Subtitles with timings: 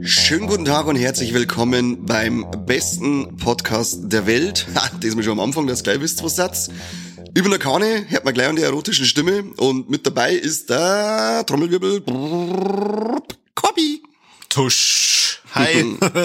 [0.00, 4.66] Schönen guten Tag und herzlich willkommen beim besten Podcast der Welt.
[5.00, 6.70] Das mir schon am Anfang, dass gleich wisst, was Satz.
[7.38, 11.44] Über der Kane hört man gleich an der erotischen Stimme und mit dabei ist der
[11.46, 12.00] Trommelwirbel
[13.54, 14.02] Copy.
[14.48, 15.40] Tusch.
[15.54, 15.84] Hi.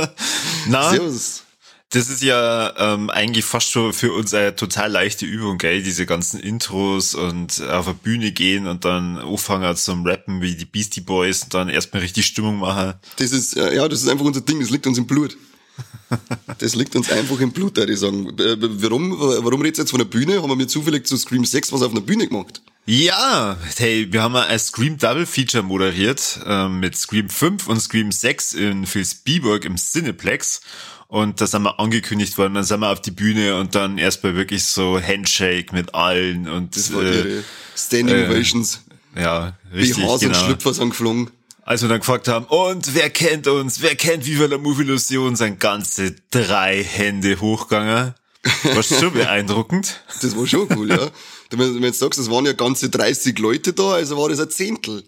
[0.67, 0.89] Na?
[0.89, 1.43] Servus.
[1.91, 5.83] Das ist ja ähm, eigentlich fast schon für uns eine total leichte Übung, gell?
[5.83, 10.65] Diese ganzen Intros und auf der Bühne gehen und dann anfangen zum Rappen wie die
[10.65, 12.95] Beastie Boys und dann erstmal richtig Stimmung machen.
[13.17, 15.37] Das ist, äh, ja, das ist einfach unser Ding, das liegt uns im Blut.
[16.59, 18.29] Das liegt uns einfach im Blut, würde ich sagen.
[18.39, 20.41] Äh, Warum, warum redest du jetzt von der Bühne?
[20.41, 22.61] Haben wir mir zufällig zu Scream 6 was auf einer Bühne gemacht?
[22.85, 28.11] Ja, hey, wir haben ein Scream Double Feature moderiert ähm, mit Scream 5 und Scream
[28.11, 30.61] 6 in Vilsbiburg im Cineplex.
[31.07, 34.35] Und da sind wir angekündigt worden, dann sind wir auf die Bühne und dann erstmal
[34.35, 37.43] wirklich so Handshake mit allen und Das war ihre
[37.75, 38.81] Standing äh, Ovations.
[39.15, 40.45] ja, Die richtig, Hasen und genau.
[40.45, 41.29] Schlüpfer sind geflogen.
[41.65, 45.35] Als wir dann gefragt haben, und wer kennt uns, wer kennt Viva la Movie Illusion,
[45.35, 48.13] sind ganze drei Hände hochgegangen.
[48.63, 50.01] War schon beeindruckend.
[50.21, 51.09] Das war schon cool, ja.
[51.49, 54.39] Wenn wenn du jetzt sagst, es waren ja ganze 30 Leute da, also war das
[54.41, 55.03] ein Zehntel.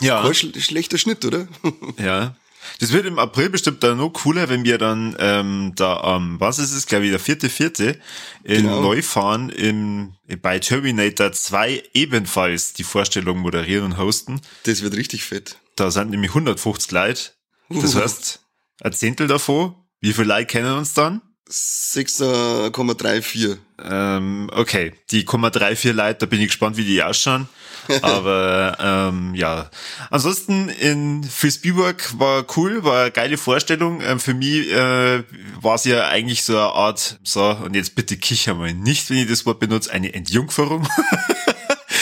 [0.00, 0.22] Ja.
[0.22, 1.48] Kein schl schlechter Schnitt, oder?
[1.98, 2.36] Ja.
[2.80, 6.58] Das wird im April bestimmt dann noch cooler, wenn wir dann ähm, da am, was
[6.58, 8.00] ist es, glaube ich, der vierte, vierte
[8.42, 8.80] in Genau.
[8.80, 14.40] Neufahren im, bei Terminator 2 ebenfalls die Vorstellung moderieren und hosten.
[14.62, 15.58] Das wird richtig fett.
[15.76, 17.30] Da sind nämlich 150 Leute.
[17.68, 18.00] Das Uh.
[18.00, 18.40] heißt,
[18.82, 19.74] ein Zehntel davon.
[20.00, 21.20] Wie viele Leute kennen uns dann?
[21.50, 23.58] 6,34.
[23.82, 27.48] Ähm, okay, die 0,34 Leute, da bin ich gespannt, wie die ausschauen.
[28.02, 29.70] Aber ähm, ja,
[30.10, 34.00] ansonsten in Vilsbiburg war cool, war eine geile Vorstellung.
[34.00, 35.22] Ähm, für mich äh,
[35.60, 39.18] war es ja eigentlich so eine Art, so, und jetzt bitte kicher mal nicht, wenn
[39.18, 40.88] ich das Wort benutze, eine Entjungferung.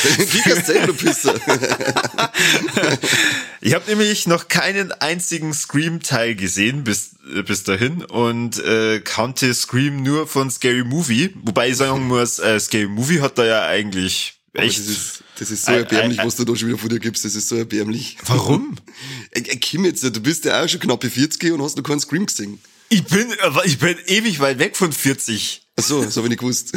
[0.32, 1.34] Giga Zellopisser.
[3.64, 9.54] Ich habe nämlich noch keinen einzigen Scream-Teil gesehen bis, äh, bis dahin und äh, kannte
[9.54, 11.30] Scream nur von Scary Movie.
[11.44, 14.78] Wobei ich sagen muss, äh, Scary Movie hat da ja eigentlich Das echt...
[14.78, 17.24] ist, das ist so erbärmlich, was du da schon wieder von dir gibst.
[17.24, 18.16] Das ist so erbärmlich.
[18.26, 18.74] Warum?
[19.60, 22.58] Kim jetzt, du bist ja auch schon knappe 40 und hast noch keinen Scream gesehen.
[22.88, 25.62] Ich bin, aber ich bin ewig weit weg von 40.
[25.78, 26.72] Ach so, das habe ich nicht gewusst.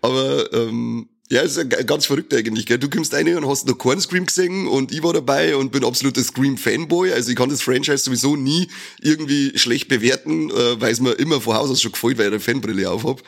[0.00, 2.66] Aber ähm, ja, es ist ja ganz verrückt eigentlich.
[2.66, 2.78] Gell?
[2.78, 5.82] Du kommst rein und hast noch keinen Scream gesehen und ich war dabei und bin
[5.82, 7.12] absoluter Scream-Fanboy.
[7.12, 8.68] Also ich kann das Franchise sowieso nie
[9.00, 12.32] irgendwie schlecht bewerten, äh, weil es mir immer von Haus aus schon gefällt, weil ich
[12.32, 13.22] eine Fanbrille aufhab.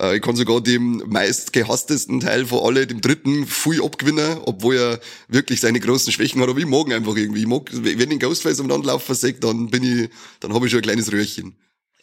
[0.00, 4.76] Äh, ich kann sogar dem meist gehasstesten Teil von alle, dem dritten, viel abgewinnen, obwohl
[4.76, 6.48] er wirklich seine großen Schwächen hat.
[6.48, 7.42] Aber ich mag ihn einfach irgendwie.
[7.42, 10.80] Ich mag, wenn den Ghostface am Landlauf versägt, dann bin ich, dann habe ich schon
[10.80, 11.54] ein kleines Röhrchen.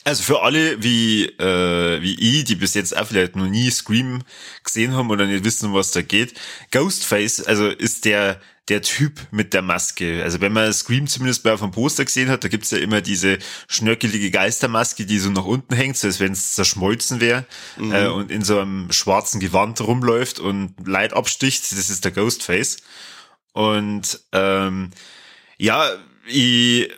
[0.04, 4.24] Also für alle wie, äh, wie ich, die bis jetzt auch vielleicht noch nie Scream
[4.64, 6.34] gesehen haben oder nicht wissen, was da geht,
[6.72, 10.24] Ghostface, also ist der der Typ mit der Maske.
[10.24, 13.02] Also wenn man Scream zumindest bei auf dem Poster gesehen hat, da gibt's ja immer
[13.02, 17.46] diese schnörkelige Geistermaske, die so nach unten hängt, so als wenn es zerschmolzen wäre
[17.80, 21.72] äh, und in so einem schwarzen Gewand rumläuft und Leid absticht.
[21.72, 22.78] Das ist der Ghostface.
[23.52, 24.92] Und ähm,
[25.58, 25.90] ja,
[26.28, 26.90] ich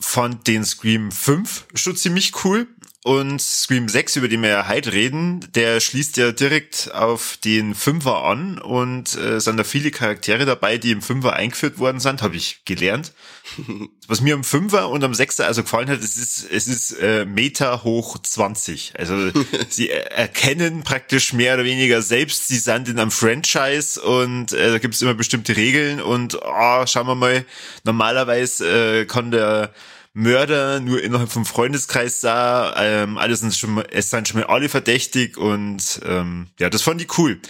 [0.00, 2.66] fand den Scream 5 schon ziemlich cool.
[3.02, 7.74] Und Scream 6, über den wir ja heute reden, der schließt ja direkt auf den
[7.74, 12.20] Fünfer an und äh, sind da viele Charaktere dabei, die im Fünfer eingeführt worden sind,
[12.20, 13.12] habe ich gelernt.
[14.06, 17.24] Was mir am Fünfer und am Sechser also gefallen hat, es ist, es ist äh,
[17.24, 18.92] Meta hoch 20.
[18.98, 19.32] Also
[19.70, 24.72] sie er- erkennen praktisch mehr oder weniger selbst, sie sind in einem Franchise und äh,
[24.72, 27.46] da gibt es immer bestimmte Regeln und ah, schauen wir mal,
[27.82, 29.72] normalerweise äh, kann der
[30.12, 34.46] Mörder nur innerhalb vom Freundeskreis da, ähm, alles sind schon mal, es sind schon mal
[34.46, 37.40] alle verdächtig und ähm, ja, das fand ich cool.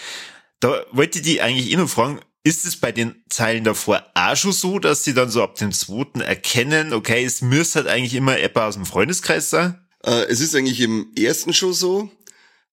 [0.61, 4.37] Da wollte ich die eigentlich eh noch fragen, ist es bei den Zeilen davor auch
[4.37, 8.15] schon so, dass sie dann so ab dem zweiten erkennen, okay, es müsste halt eigentlich
[8.15, 9.79] immer etwa aus dem Freundeskreis sein?
[10.05, 12.11] Äh, es ist eigentlich im ersten schon so.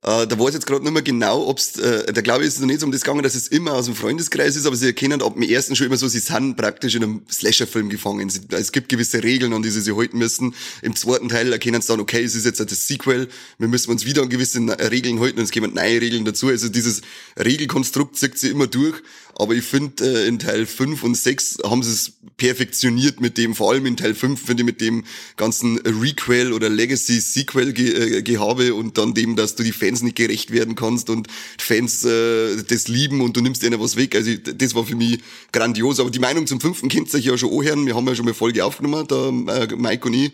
[0.03, 2.55] Äh, da weiß ich jetzt gerade nicht mehr genau, ob's, äh, da glaube ich, ist
[2.55, 4.75] es noch nicht so um das gegangen, dass es immer aus dem Freundeskreis ist, aber
[4.75, 8.29] sie erkennen ab dem ersten schon immer so, sie sind praktisch in einem Slasher-Film gefangen.
[8.29, 10.53] Sie, es gibt gewisse Regeln, an die sie sich halten müssen.
[10.83, 13.27] Im zweiten Teil erkennen sie dann, okay, es ist jetzt das Sequel,
[13.57, 16.49] wir müssen uns wieder an gewisse Regeln halten und es kommen neue Regeln dazu.
[16.49, 17.01] Also dieses
[17.35, 19.01] Regelkonstrukt zieht sie immer durch.
[19.39, 23.53] Aber ich finde, äh, in Teil 5 und 6 haben sie es perfektioniert mit dem,
[23.53, 25.03] vor allem in Teil 5, finde ich, mit dem
[25.35, 31.11] ganzen Requel oder Legacy-Sequel-Gehabe und dann dem, dass du die Fans nicht gerecht werden kannst
[31.11, 31.27] und
[31.59, 34.15] Fans äh, das lieben und du nimmst denen was weg.
[34.15, 35.19] Also das war für mich
[35.51, 35.99] grandios.
[35.99, 37.85] Aber die Meinung zum fünften kennt ihr ja schon anhören.
[37.85, 40.31] Wir haben ja schon mal Folge aufgenommen, da äh, Mike und ich.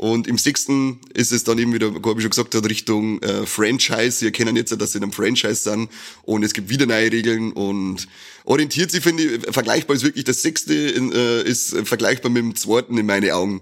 [0.00, 3.44] Und im sechsten ist es dann eben wieder, wie ich schon gesagt habe, Richtung äh,
[3.44, 4.22] Franchise.
[4.22, 5.90] Wir kennen jetzt, dass sie in einem Franchise sind
[6.22, 8.08] und es gibt wieder neue Regeln und
[8.44, 12.56] orientiert sich, finde ich, vergleichbar ist wirklich das sechste, in, äh, ist vergleichbar mit dem
[12.56, 13.60] zweiten in meine Augen.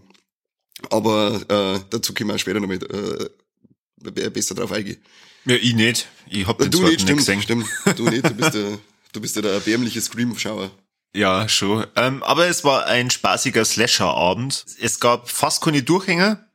[0.90, 4.98] Aber äh, dazu können wir später noch mit äh, besser drauf eingehen.
[5.44, 6.06] Ja, ich nicht.
[6.30, 7.42] Ich hab den du nicht, stimmt, gesehen.
[7.42, 7.66] stimmt.
[7.96, 8.78] Du nicht, du bist der,
[9.12, 10.70] du bist ja der erbärmliche Scream-Schauer.
[11.14, 11.86] Ja, schon.
[11.96, 14.64] Ähm, aber es war ein spaßiger Slasher-Abend.
[14.80, 16.46] Es gab fast keine Durchhänger.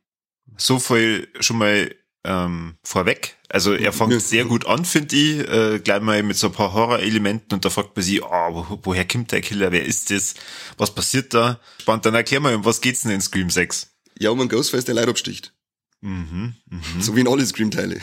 [0.57, 3.37] So viel schon mal ähm, vorweg.
[3.49, 5.47] Also er fängt sehr gut an, finde ich.
[5.47, 8.79] Äh, gleich mal mit so ein paar Horror-Elementen und da fragt man sich, oh, wo,
[8.83, 9.71] woher kommt der Killer?
[9.71, 10.35] Wer ist das?
[10.77, 11.59] Was passiert da?
[11.81, 13.91] Spannend, dann erklär mal, um was geht's denn in Scream 6?
[14.19, 15.53] Ja, um einen Ghostface, der Leid absticht.
[16.01, 17.01] Mhm, mhm.
[17.01, 17.99] So wie in alle Scream-Teile.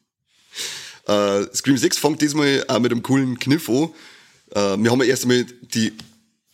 [1.06, 3.90] äh, Scream 6 fängt diesmal auch mit einem coolen Kniff an.
[4.54, 5.92] Äh, wir haben ja erst einmal die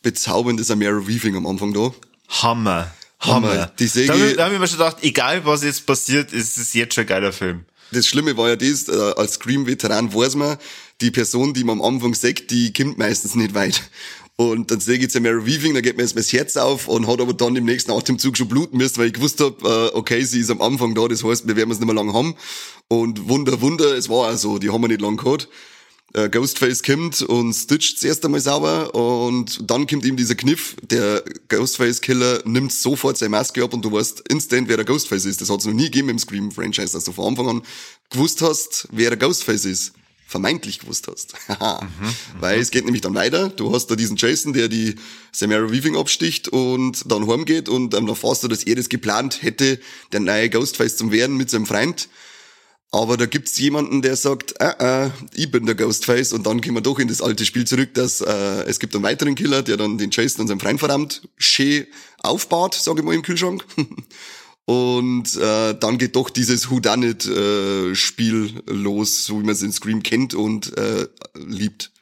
[0.02, 1.92] bezaubernde Samara Weaving am Anfang da.
[2.28, 2.92] Hammer.
[3.20, 3.48] Hammer.
[3.52, 3.72] Hammer.
[3.78, 6.74] Die Säge- da, da habe ich mir schon gedacht, egal was jetzt passiert, ist es
[6.74, 7.64] jetzt schon ein geiler Film.
[7.92, 10.58] Das Schlimme war ja das, äh, als Scream-Veteran weiß man,
[11.00, 13.82] die Person, die man am Anfang sagt, die kommt meistens nicht weit.
[14.36, 17.06] Und dann sehe ich jetzt Mary Weaving, da geht mir mal das Herz auf und
[17.06, 20.24] hat aber dann im nächsten Atemzug schon bluten müssen, weil ich gewusst hab, äh, okay,
[20.24, 22.34] sie ist am Anfang da, das heißt, wir werden es nicht mehr lang haben.
[22.88, 25.48] Und Wunder, Wunder, es war auch so, die haben wir nicht lang gehabt.
[26.14, 31.24] Äh, Ghostface kommt und stitcht zuerst einmal sauber und dann kommt ihm dieser Kniff, der
[31.48, 35.40] Ghostface-Killer nimmt sofort seine Maske ab und du weißt instant, wer der Ghostface ist.
[35.40, 37.62] Das hat es noch nie gegeben im Scream-Franchise, dass du von Anfang an
[38.10, 39.92] gewusst hast, wer der Ghostface ist.
[40.28, 41.34] Vermeintlich gewusst hast.
[41.48, 41.86] Haha.
[42.38, 43.48] Weil es geht nämlich dann weiter.
[43.48, 44.94] Du hast da diesen Jason, der die
[45.32, 49.80] Samara Weaving absticht und dann heimgeht und dann erfährst du, dass er das geplant hätte,
[50.12, 52.08] der neue Ghostface zu werden mit seinem Freund.
[52.94, 56.74] Aber da gibt's jemanden, der sagt, äh, äh, ich bin der Ghostface und dann gehen
[56.74, 59.76] wir doch in das alte Spiel zurück, dass äh, es gibt einen weiteren Killer, der
[59.76, 61.88] dann den Jason und seinen Freund verdammt schön
[62.22, 63.64] aufbaut, sage ich mal im Kühlschrank.
[64.66, 70.32] Und äh, dann geht doch dieses Whodunit-Spiel los, so wie man es in Scream kennt
[70.32, 71.92] und äh, liebt.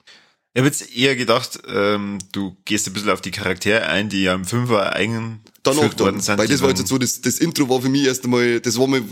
[0.55, 4.23] Ich habe jetzt eher gedacht, ähm, du gehst ein bisschen auf die Charaktere ein, die
[4.23, 7.81] ja im Fünfer eigen Danach dann, weil das war jetzt so, das, das Intro war
[7.81, 9.03] für mich erst einmal, das war mal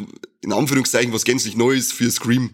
[0.43, 2.51] in Anführungszeichen was gänzlich Neues für Scream.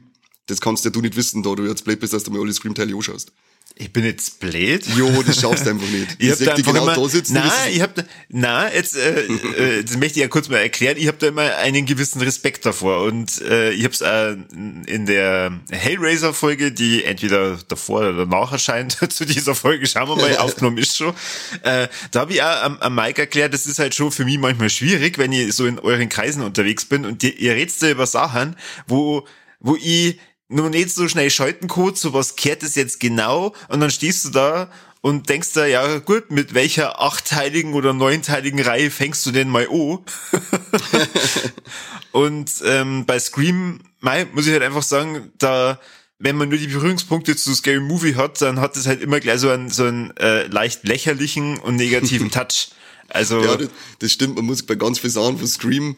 [0.46, 2.52] Das kannst ja du nicht wissen, da du jetzt blöd bist, dass du mal alle
[2.52, 3.32] Scream-Teile anschaust.
[3.78, 4.86] Ich bin jetzt blöd.
[4.96, 6.06] Jo, das schaffst du einfach nicht.
[6.18, 7.34] Ich hab seh da einfach genau immer, da sitzen.
[7.34, 7.94] na, ist- ich hab
[8.30, 10.96] na, jetzt, äh, äh, das möchte ich ja kurz mal erklären.
[10.96, 14.32] Ich habe da immer einen gewissen Respekt davor und äh, ich habe es äh,
[14.86, 20.36] in der Hellraiser-Folge, die entweder davor oder danach erscheint, zu dieser Folge, schauen wir mal,
[20.38, 21.12] aufgenommen ist schon.
[21.62, 24.38] Äh, da habe ich auch am, am Mike erklärt, das ist halt schon für mich
[24.38, 27.90] manchmal schwierig, wenn ich so in euren Kreisen unterwegs bin und ihr, ihr redet da
[27.90, 28.56] über Sachen,
[28.86, 29.26] wo,
[29.60, 33.80] wo ich nur nicht so schnell schalten kann, so was kehrt es jetzt genau und
[33.80, 34.70] dann stehst du da
[35.00, 39.68] und denkst da, ja gut, mit welcher achtteiligen oder neunteiligen Reihe fängst du denn mal
[39.68, 39.98] an?
[42.12, 45.78] und ähm, bei Scream, mei, muss ich halt einfach sagen, da
[46.18, 49.40] wenn man nur die Berührungspunkte zu Scary Movie hat, dann hat es halt immer gleich
[49.40, 52.70] so einen, so einen äh, leicht lächerlichen und negativen Touch.
[53.08, 54.36] Also Ja, das, das stimmt.
[54.36, 55.96] Man muss bei ganz vielen Sachen von Scream,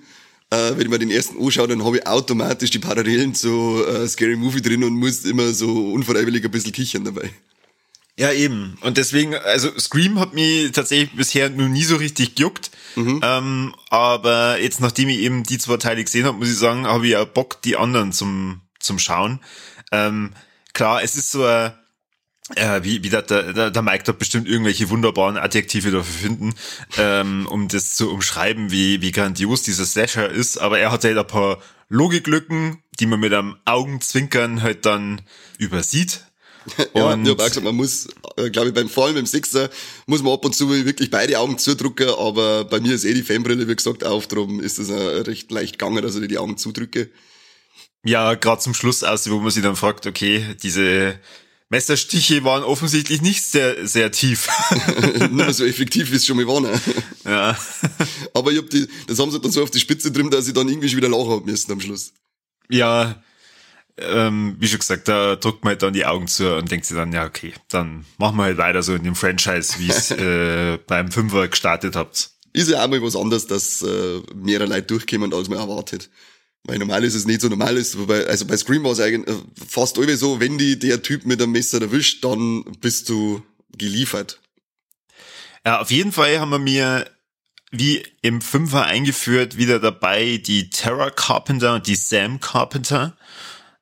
[0.50, 4.06] äh, wenn ich mir den ersten anschaue, dann habe ich automatisch die Parallelen zu äh,
[4.08, 7.30] Scary Movie drin und muss immer so unfreiwillig ein bisschen kichern dabei.
[8.18, 8.76] Ja, eben.
[8.80, 12.70] Und deswegen, also Scream hat mich tatsächlich bisher noch nie so richtig gejuckt.
[13.22, 17.06] Ähm, aber jetzt, nachdem ich eben die zwei Teile gesehen habe, muss ich sagen, habe
[17.06, 19.38] ich ja Bock, die anderen zum, zum Schauen.
[19.92, 20.32] Ähm,
[20.72, 21.72] klar, es ist so ein,
[22.56, 26.54] äh, wie, wie der, der, der Mike dort bestimmt irgendwelche wunderbaren Adjektive dafür finden,
[26.96, 30.58] ähm, um das zu umschreiben, wie, wie grandios dieser Slasher ist.
[30.58, 35.20] Aber er hat halt ein paar Logiklücken, die man mit einem Augenzwinkern halt dann
[35.58, 36.24] übersieht.
[36.94, 39.24] Ja, Und- ich hab auch gesagt, man muss, äh, glaube ich, beim vor allem beim
[39.24, 39.70] Sechser
[40.06, 43.22] muss man ab und zu wirklich beide Augen zudrücken, aber bei mir ist eh die
[43.22, 47.08] Fanbrille, wie gesagt, auf, darum ist es recht leicht gegangen, dass ich die Augen zudrücke.
[48.04, 51.18] Ja, gerade zum Schluss aus, wo man sich dann fragt, okay, diese
[51.70, 54.48] Messerstiche waren offensichtlich nicht sehr, sehr tief.
[55.30, 56.60] Mehr so effektiv, wie es schon mal war.
[56.60, 56.80] Ne?
[57.24, 57.58] ja.
[58.34, 60.54] Aber ich hab die, das haben sie dann so auf die Spitze drin, dass ich
[60.54, 62.12] dann irgendwie schon wieder lachen hab müssen am Schluss.
[62.70, 63.22] ja,
[64.00, 66.96] ähm, wie schon gesagt, da drückt man halt dann die Augen zu und denkt sich
[66.96, 70.78] dann, ja, okay, dann machen wir halt weiter so in dem Franchise, wie es äh,
[70.86, 72.30] beim Fünfer gestartet habt.
[72.52, 76.10] Ist ja auch mal was anderes, dass äh, mehrere Leute durchkommen, als man erwartet.
[76.64, 79.34] Weil normal ist es nicht so normal ist, wobei, also bei Scream war es eigentlich
[79.34, 83.42] äh, fast alle so, wenn die der Typ mit einem Messer erwischt, dann bist du
[83.76, 84.40] geliefert.
[85.64, 87.10] Ja, auf jeden Fall haben wir mir
[87.70, 93.16] wie im Fünfer eingeführt wieder dabei die Tara Carpenter und die Sam Carpenter.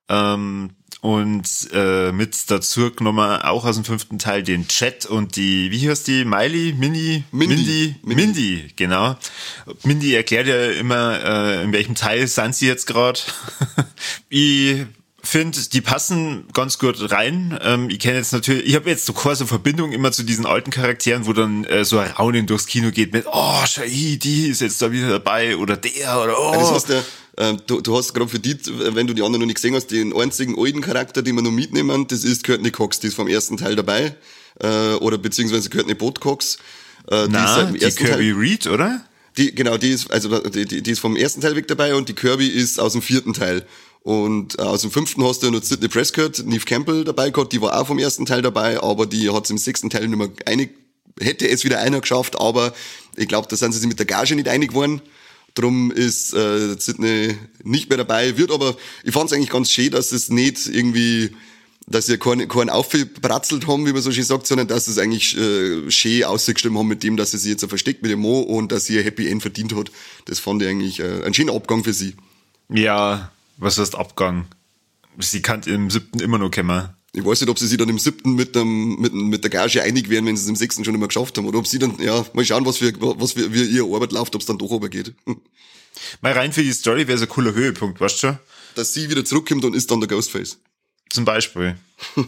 [0.08, 5.70] Ähm, und äh, mit dazu genommen auch aus dem fünften Teil den Chat und die,
[5.70, 7.54] wie heißt die, Miley, Mini, Mindy.
[7.54, 8.26] Mindy, Mindy.
[8.26, 9.16] Mindy, genau.
[9.84, 13.20] Mindy erklärt ja immer, äh, in welchem Teil sind sie jetzt gerade.
[14.30, 14.84] ich
[15.22, 17.56] finde, die passen ganz gut rein.
[17.62, 20.72] Ähm, ich kenne jetzt natürlich, ich habe jetzt so so Verbindung immer zu diesen alten
[20.72, 24.60] Charakteren, wo dann äh, so ein Raunen durchs Kino geht mit, oh, Shahid, die ist
[24.60, 26.80] jetzt da wieder dabei oder der oder oh.
[26.88, 27.04] Ja,
[27.66, 28.56] du, du hast gerade für die,
[28.94, 31.50] wenn du die anderen noch nicht gesehen hast, den einzigen alten Charakter, den wir noch
[31.50, 34.14] mitnehmen, das ist Courtney Cox, die ist vom ersten Teil dabei,
[34.60, 36.56] äh, oder beziehungsweise Courtney Bot Cox.
[37.10, 39.04] Äh, Na, seit dem die ersten Kirby Teil, Reed, oder?
[39.36, 42.08] die, genau, die ist, also die, die, die ist vom ersten Teil weg dabei und
[42.08, 43.66] die Kirby ist aus dem vierten Teil.
[44.02, 47.52] Und äh, aus dem fünften hast du ja noch Sidney Prescott, Neve Campbell dabei gehabt,
[47.52, 50.30] die war auch vom ersten Teil dabei, aber die hat im sechsten Teil nicht mehr
[50.46, 50.70] einig,
[51.20, 52.72] hätte es wieder einer geschafft, aber
[53.16, 55.02] ich glaube, da sind sie sich mit der Gage nicht einig geworden.
[55.56, 59.90] Drum ist äh, Sidney nicht mehr dabei, wird aber, ich fand es eigentlich ganz schön,
[59.90, 61.30] dass es nicht irgendwie,
[61.86, 64.98] dass sie keinen, keinen aufgebratzelt haben, wie man so schön sagt, sondern dass sie es
[64.98, 68.20] eigentlich äh, schön ausgestimmt haben mit dem, dass sie sich jetzt so versteckt mit dem
[68.20, 69.90] Mo und dass sie ihr Happy End verdient hat.
[70.26, 72.14] Das fand ich eigentlich äh, ein schöner Abgang für sie.
[72.68, 74.46] Ja, was heißt Abgang?
[75.18, 76.90] Sie kann im siebten immer noch kommen.
[77.16, 79.82] Ich weiß nicht, ob sie sich dann im siebten mit, dem, mit, mit der Gage
[79.82, 81.46] einig wären, wenn sie es im sechsten schon immer geschafft haben.
[81.46, 84.34] Oder ob sie dann, ja, mal schauen, was für, was für, wie ihr Arbeit läuft,
[84.34, 85.14] ob es dann doch runtergeht.
[86.20, 88.38] Mal rein für die Story wäre so ein cooler Höhepunkt, weißt du schon?
[88.74, 90.58] Dass sie wieder zurückkommt und ist dann der Ghostface.
[91.08, 91.78] Zum Beispiel.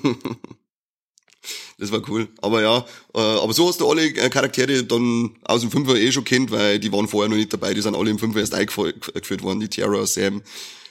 [1.80, 2.28] Das war cool.
[2.42, 2.78] Aber ja,
[3.14, 6.50] äh, aber so hast du alle äh, Charaktere dann aus dem Fünfer eh schon kennt,
[6.50, 7.72] weil die waren vorher noch nicht dabei.
[7.72, 9.60] Die sind alle im Fünfer erst eingeführt worden.
[9.60, 10.42] Die Tiara, Sam,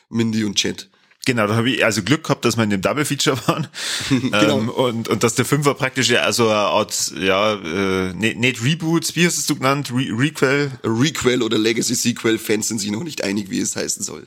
[0.10, 0.90] Mindy und Chet.
[1.28, 3.68] Genau, da habe ich also Glück gehabt, dass wir in dem Double Feature waren.
[4.10, 4.60] Genau.
[4.60, 8.64] ähm, und, und dass der Fünfer praktisch ja also eine Art, ja, äh, nicht, nicht
[8.64, 9.92] Reboot, wie hast du es genannt?
[9.92, 10.72] Re Requel?
[10.86, 14.26] Requel oder Legacy Sequel, Fans sind sich noch nicht einig, wie es heißen soll.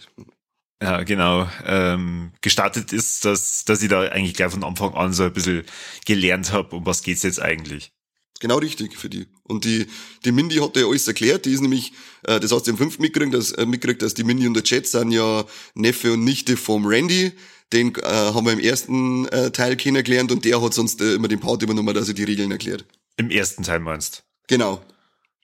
[0.82, 1.48] Ja, genau.
[1.64, 5.64] Ähm, gestartet ist, dass, dass ich da eigentlich gleich von Anfang an so ein bisschen
[6.04, 7.92] gelernt habe, um was geht's jetzt eigentlich.
[8.40, 9.26] Genau richtig für die.
[9.44, 9.86] Und die,
[10.24, 11.44] die Mindy hat ja alles erklärt.
[11.44, 11.92] Die ist nämlich,
[12.24, 14.64] äh, das hast du im fünften mitgekriegt, dass, äh, mitgekriegt, dass die Mindy und der
[14.64, 15.44] Chat sind ja
[15.74, 17.32] Neffe und Nichte vom Randy.
[17.72, 21.28] Den äh, haben wir im ersten äh, Teil kennengelernt und der hat sonst äh, immer
[21.28, 22.84] den Part übernommen, dass er die Regeln erklärt.
[23.16, 24.82] Im ersten Teil meinst Genau.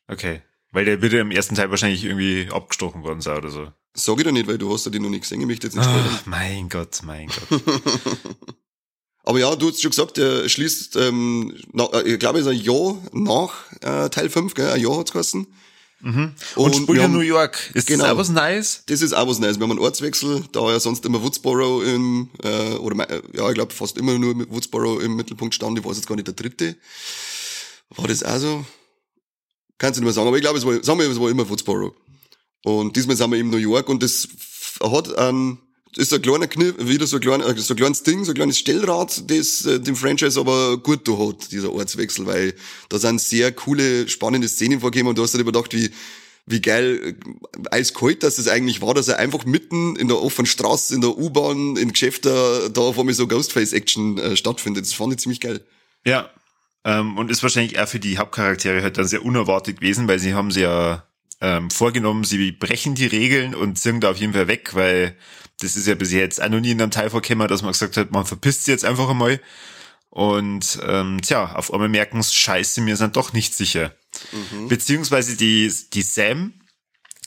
[0.08, 0.40] Okay.
[0.72, 3.72] Weil der wird ja im ersten Teil wahrscheinlich irgendwie abgestochen worden sein oder so.
[3.94, 5.40] Sag ich doch nicht, weil du hast ja den noch nicht gesehen.
[5.40, 6.08] Ich möchte jetzt nicht spoilern.
[6.10, 7.62] Ach, mein Gott, mein Gott.
[9.26, 12.52] Aber ja, du hast schon gesagt, er schließt, ähm, na, äh, ich glaube, es ist
[12.52, 13.52] ein Jahr nach
[13.82, 14.70] äh, Teil 5, gell?
[14.70, 15.46] ein Jahr hat's geheißen.
[16.02, 17.70] Und, Und spielt in New York.
[17.74, 18.04] Ist Genau.
[18.04, 18.82] das auch was Nice?
[18.86, 19.58] Das ist auch was Neues.
[19.58, 23.54] Wir haben einen Ortswechsel, da ja sonst immer Woodsboro im, äh, oder äh, ja, ich
[23.54, 25.76] glaube fast immer nur Woodsboro im Mittelpunkt stand.
[25.78, 26.76] Ich weiß jetzt gar nicht der dritte.
[27.96, 28.64] War das auch so?
[29.78, 31.48] Kannst du nicht mehr sagen, aber ich glaube, es war, sagen wir, es war immer
[31.48, 31.94] Woodsboro.
[32.62, 34.28] Und diesmal sind wir in New York und das
[34.82, 35.58] hat ein,
[35.94, 38.32] ist so ein kleiner Kniff, wieder so ein, kleiner, äh, so ein kleines Ding, so
[38.32, 42.54] ein kleines Stellrad, das äh, dem Franchise aber gut da hat, dieser Ortswechsel, weil
[42.88, 45.90] da sind sehr coole, spannende Szenen vorgekommen und du hast dir überdacht, wie,
[46.46, 50.46] wie geil, äh, eiskalt, dass das eigentlich war, dass er einfach mitten in der offenen
[50.46, 52.32] Straße, in der U-Bahn, in Geschäften,
[52.72, 54.84] da auf einmal so Ghostface-Action äh, stattfindet.
[54.84, 55.64] Das fand ich ziemlich geil.
[56.04, 56.30] Ja.
[56.84, 60.34] Ähm, und ist wahrscheinlich auch für die Hauptcharaktere halt dann sehr unerwartet gewesen, weil sie
[60.34, 61.04] haben sie ja
[61.40, 65.16] ähm, vorgenommen, sie brechen die Regeln und sind da auf jeden Fall weg, weil
[65.60, 67.96] das ist ja bis jetzt auch noch nie in einem Teil vorgekommen, dass man gesagt
[67.96, 69.40] hat, man verpisst sie jetzt einfach einmal.
[70.10, 73.94] Und ähm, tja, auf einmal merken sie, scheiße, wir sind doch nicht sicher.
[74.68, 76.54] Beziehungsweise die, die Sam,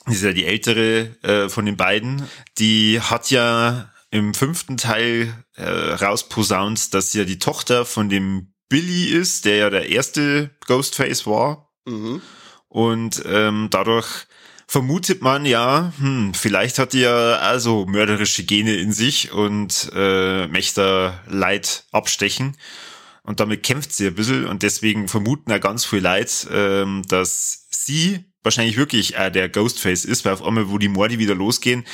[0.08, 2.24] die ist ja die ältere äh, von den beiden,
[2.58, 8.52] die hat ja im fünften Teil äh, rausposaunt, dass sie ja die Tochter von dem
[8.68, 11.72] Billy ist, der ja der erste Ghostface war.
[11.86, 12.22] Mhm.
[12.70, 14.26] Und ähm, dadurch
[14.66, 20.46] vermutet man ja, hm, vielleicht hat die ja also mörderische Gene in sich und äh,
[20.46, 22.56] möchte Leid abstechen.
[23.24, 27.66] Und damit kämpft sie ein bisschen und deswegen vermuten ja ganz viel Leid, ähm, dass
[27.70, 31.84] sie wahrscheinlich wirklich äh, der Ghostface ist, weil auf einmal, wo die Morde wieder losgehen,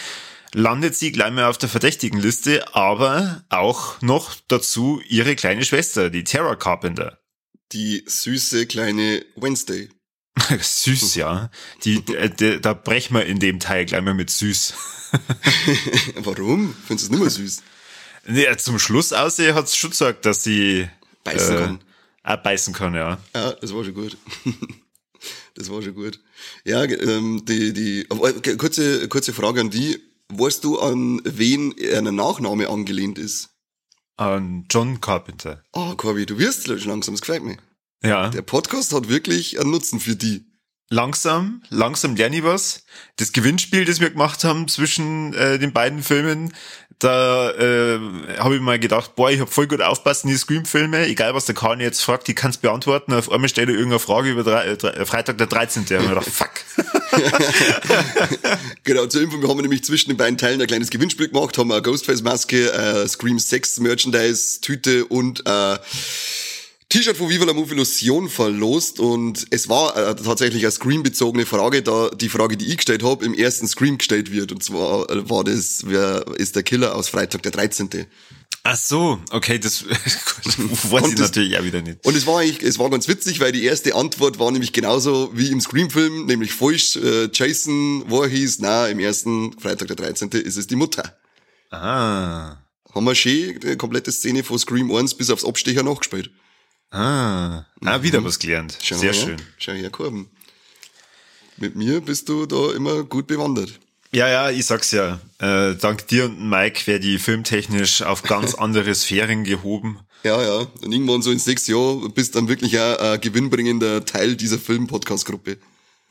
[0.53, 6.11] landet sie gleich mal auf der verdächtigen Liste, aber auch noch dazu ihre kleine Schwester,
[6.11, 7.19] die Terra Carpenter.
[7.73, 9.89] Die süße kleine Wednesday.
[10.61, 11.51] süß, ja.
[11.85, 14.75] Die, äh, d- da brechen wir in dem Teil gleich mal mit süß.
[16.17, 16.75] Warum?
[16.87, 17.63] Findest du es nicht mehr süß?
[18.29, 20.89] Nee, zum Schluss aussehen hat's schon gesagt, dass sie
[21.23, 21.81] Beißen äh, kann.
[22.25, 23.19] auch beißen kann, ja.
[23.33, 24.17] Ja, das war schon gut.
[25.55, 26.19] das war schon gut.
[26.65, 30.01] Ja, ähm, die, die, aber, äh, kurze, kurze Frage an die.
[30.29, 33.51] Weißt du, an wen ein Nachname angelehnt ist?
[34.17, 35.63] An John Carpenter.
[35.73, 37.59] Ah, Corby, du wirst schon langsam, das gefällt mir.
[38.03, 38.29] Ja.
[38.29, 40.45] Der Podcast hat wirklich einen Nutzen für die.
[40.89, 42.85] langsam, langsam lerne ich was.
[43.17, 46.53] Das Gewinnspiel, das wir gemacht haben zwischen äh, den beiden Filmen,
[46.99, 47.99] da äh,
[48.39, 51.55] habe ich mal gedacht, boah, ich habe voll gut aufpassen, die Scream-Filme, egal was der
[51.55, 53.13] Kani jetzt fragt, die kannst beantworten.
[53.13, 55.83] Auf einmal stellt er irgendeine Frage über drei, äh, Freitag der 13.
[55.83, 56.51] Und ich gedacht, fuck.
[58.85, 61.71] genau, zur Info, wir haben nämlich zwischen den beiden Teilen ein kleines Gewinnspiel gemacht, haben
[61.71, 65.79] eine Ghostface-Maske, äh, Scream 6 Merchandise, Tüte und äh,
[66.89, 72.11] T-Shirt von Viva la Movilusion verlost und es war äh, tatsächlich eine Scream-bezogene Frage, da
[72.11, 74.53] die Frage, die ich gestellt habe, im ersten Scream gestellt wird.
[74.53, 78.07] Und zwar äh, war das, wer ist der Killer aus Freitag der 13.
[78.63, 82.05] Ach so, okay, das weiß ich natürlich auch wieder nicht.
[82.07, 85.31] Und es war eigentlich, es war ganz witzig, weil die erste Antwort war nämlich genauso
[85.35, 90.31] wie im Scream-Film, nämlich falsch, äh, Jason Voorhees, na, im ersten Freitag der 13.
[90.31, 91.17] ist es die Mutter.
[91.71, 92.59] Ah.
[92.93, 96.31] Haben wir schön die komplette Szene von Scream 1 bis aufs Abstecher nachgespielt.
[96.91, 98.79] Ah, ah wieder was gelernt.
[98.83, 99.37] Schau Sehr her, schön.
[99.59, 100.29] Schau her, Korben.
[101.57, 103.79] Mit mir bist du da immer gut bewandert.
[104.13, 105.21] Ja, ja, ich sag's ja.
[105.39, 109.99] Äh, dank dir und Mike wäre die filmtechnisch auf ganz andere Sphären gehoben.
[110.23, 110.67] Ja, ja.
[110.83, 115.59] Und irgendwann so in sechs Jahren bist dann wirklich auch ein gewinnbringender Teil dieser Film-Podcast-Gruppe.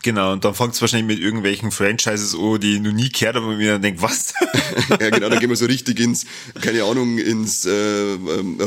[0.04, 3.48] Genau, und dann fängt's wahrscheinlich mit irgendwelchen Franchises an, die ich noch nie gehört habe
[3.48, 4.34] und mir dann denke, was?
[4.90, 6.26] ja, genau, dann gehen wir so richtig ins,
[6.62, 8.60] keine Ahnung, ins äh, ähm,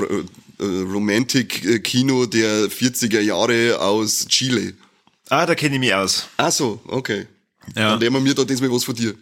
[0.58, 4.74] äh, Romantic-Kino der 40er Jahre aus Chile.
[5.28, 6.28] ah, da kenne ich mich aus.
[6.36, 7.26] Ach so, okay.
[7.74, 7.90] Ja.
[7.90, 9.14] Dann lernen wir mir da diesmal was von dir.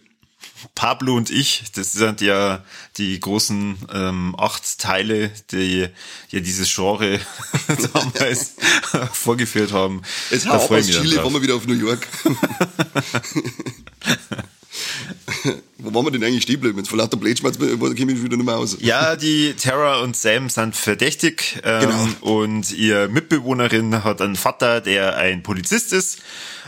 [0.75, 2.63] Pablo und ich, das sind ja
[2.97, 5.87] die großen ähm, acht Teile, die
[6.29, 7.19] ja dieses Genre
[7.93, 8.55] damals
[9.13, 10.01] vorgeführt haben.
[10.31, 12.07] Jetzt Da hau ich aus Chile, fahren wir wieder auf New York.
[15.87, 16.61] Wo waren wir denn eigentlich stehen?
[16.75, 18.77] Jetzt vor lauter Blödschmerz komme ich wieder nicht mehr raus.
[18.79, 22.07] Ja, die Tara und Sam sind verdächtig ähm, Genau.
[22.21, 26.19] und ihr Mitbewohnerin hat einen Vater, der ein Polizist ist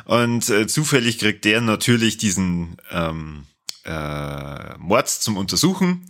[0.06, 3.46] und äh, zufällig kriegt der natürlich diesen ähm,
[3.86, 6.06] äh, Mord zum Untersuchen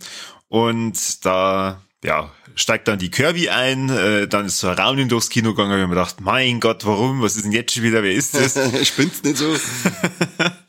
[0.48, 5.28] und da ja, steigt dann die Kirby ein, äh, dann ist so ein Raunen durchs
[5.28, 7.82] Kino gegangen, und ich hab mir gedacht, mein Gott, warum, was ist denn jetzt schon
[7.82, 8.58] wieder, wer ist das?
[8.88, 9.54] Spinnst nicht so?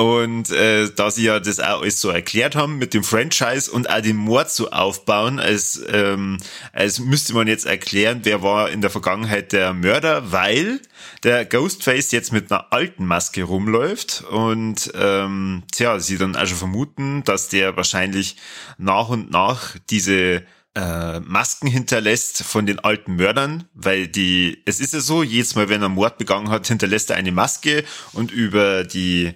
[0.00, 3.90] Und äh, da sie ja das auch alles so erklärt haben mit dem Franchise und
[3.90, 6.38] auch den Mord so aufbauen, als, ähm,
[6.72, 10.80] als müsste man jetzt erklären, wer war in der Vergangenheit der Mörder, weil
[11.22, 16.56] der Ghostface jetzt mit einer alten Maske rumläuft und ähm, tja, sie dann auch schon
[16.56, 18.36] vermuten, dass der wahrscheinlich
[18.78, 24.94] nach und nach diese äh, Masken hinterlässt von den alten Mördern, weil die, es ist
[24.94, 27.84] ja so, jedes Mal, wenn er Mord begangen hat, hinterlässt er eine Maske
[28.14, 29.34] und über die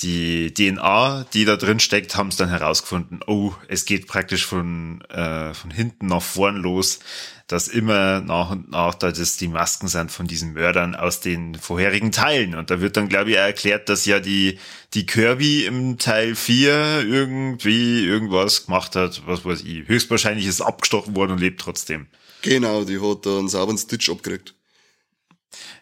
[0.00, 5.00] die DNA, die da drin steckt, haben es dann herausgefunden, oh, es geht praktisch von,
[5.08, 6.98] äh, von hinten nach vorn los,
[7.46, 11.54] dass immer nach und nach da das die Masken sind von diesen Mördern aus den
[11.54, 12.54] vorherigen Teilen.
[12.56, 14.58] Und da wird dann, glaube ich, erklärt, dass ja die,
[14.94, 19.88] die Kirby im Teil 4 irgendwie irgendwas gemacht hat, was weiß ich.
[19.88, 22.08] Höchstwahrscheinlich ist abgestochen worden und lebt trotzdem.
[22.42, 24.54] Genau, die hat da einen sauberen Stitch abgekriegt.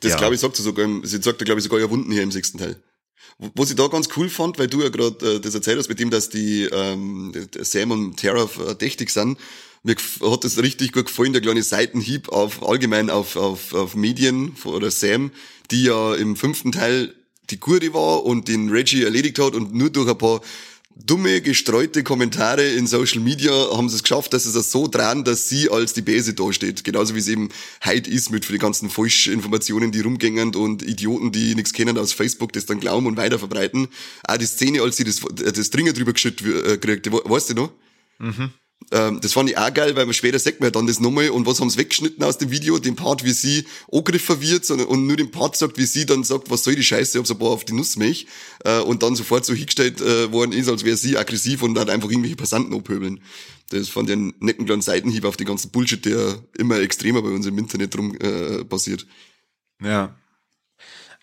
[0.01, 0.19] Das Ja.
[0.19, 2.59] glaube ich, sagt sie sogar, sie sagt glaube ich, sogar ja Wunden hier im sechsten
[2.59, 2.81] Teil.
[3.39, 5.99] Was ich da ganz cool fand, weil du ja gerade äh, das erzählt hast mit
[5.99, 9.39] dem, dass die ähm, Sam und Tara verdächtig sind.
[9.83, 14.57] Mir hat das richtig gut gefallen, der kleine Seitenhieb auf allgemein auf, auf, auf Medien
[14.65, 15.31] oder Sam,
[15.71, 17.15] die ja im fünften Teil
[17.51, 20.41] die Gurde war und den Reggie erledigt hat und nur durch ein paar
[20.97, 25.25] dumme, gestreute Kommentare in Social Media haben sie es geschafft, dass sie es so dran,
[25.25, 26.85] dass sie als die Bäse dasteht.
[26.85, 27.49] Genauso wie es eben
[27.85, 32.13] heute ist mit für die ganzen Falschinformationen, die rumgängen und Idioten, die nichts kennen aus
[32.13, 33.89] Facebook, das dann glauben und weiter verbreiten.
[34.27, 37.55] Auch die Szene, als sie das, das Dringer drüber geschüttet äh, kriegt, we- weißt du
[37.55, 37.73] noch?
[38.91, 41.47] Ähm, das fand ich auch geil, weil man später sagt ja dann das nochmal und
[41.47, 42.79] was haben sie weggeschnitten aus dem Video?
[42.79, 46.51] Den Part, wie sie angegriffen wird und nur den Part sagt, wie sie dann sagt,
[46.51, 48.27] was soll die Scheiße, ich hab so ein paar auf die Nussmilch
[48.65, 51.89] äh, und dann sofort so hingestellt äh, worden ist, als wäre sie aggressiv und dann
[51.89, 53.21] einfach irgendwelche Passanten abhöbeln.
[53.71, 57.31] Das fand ich einen netten kleinen Seitenhieb auf den ganzen Bullshit, der immer extremer bei
[57.31, 59.07] uns im Internet rum äh, passiert.
[59.83, 60.15] Ja.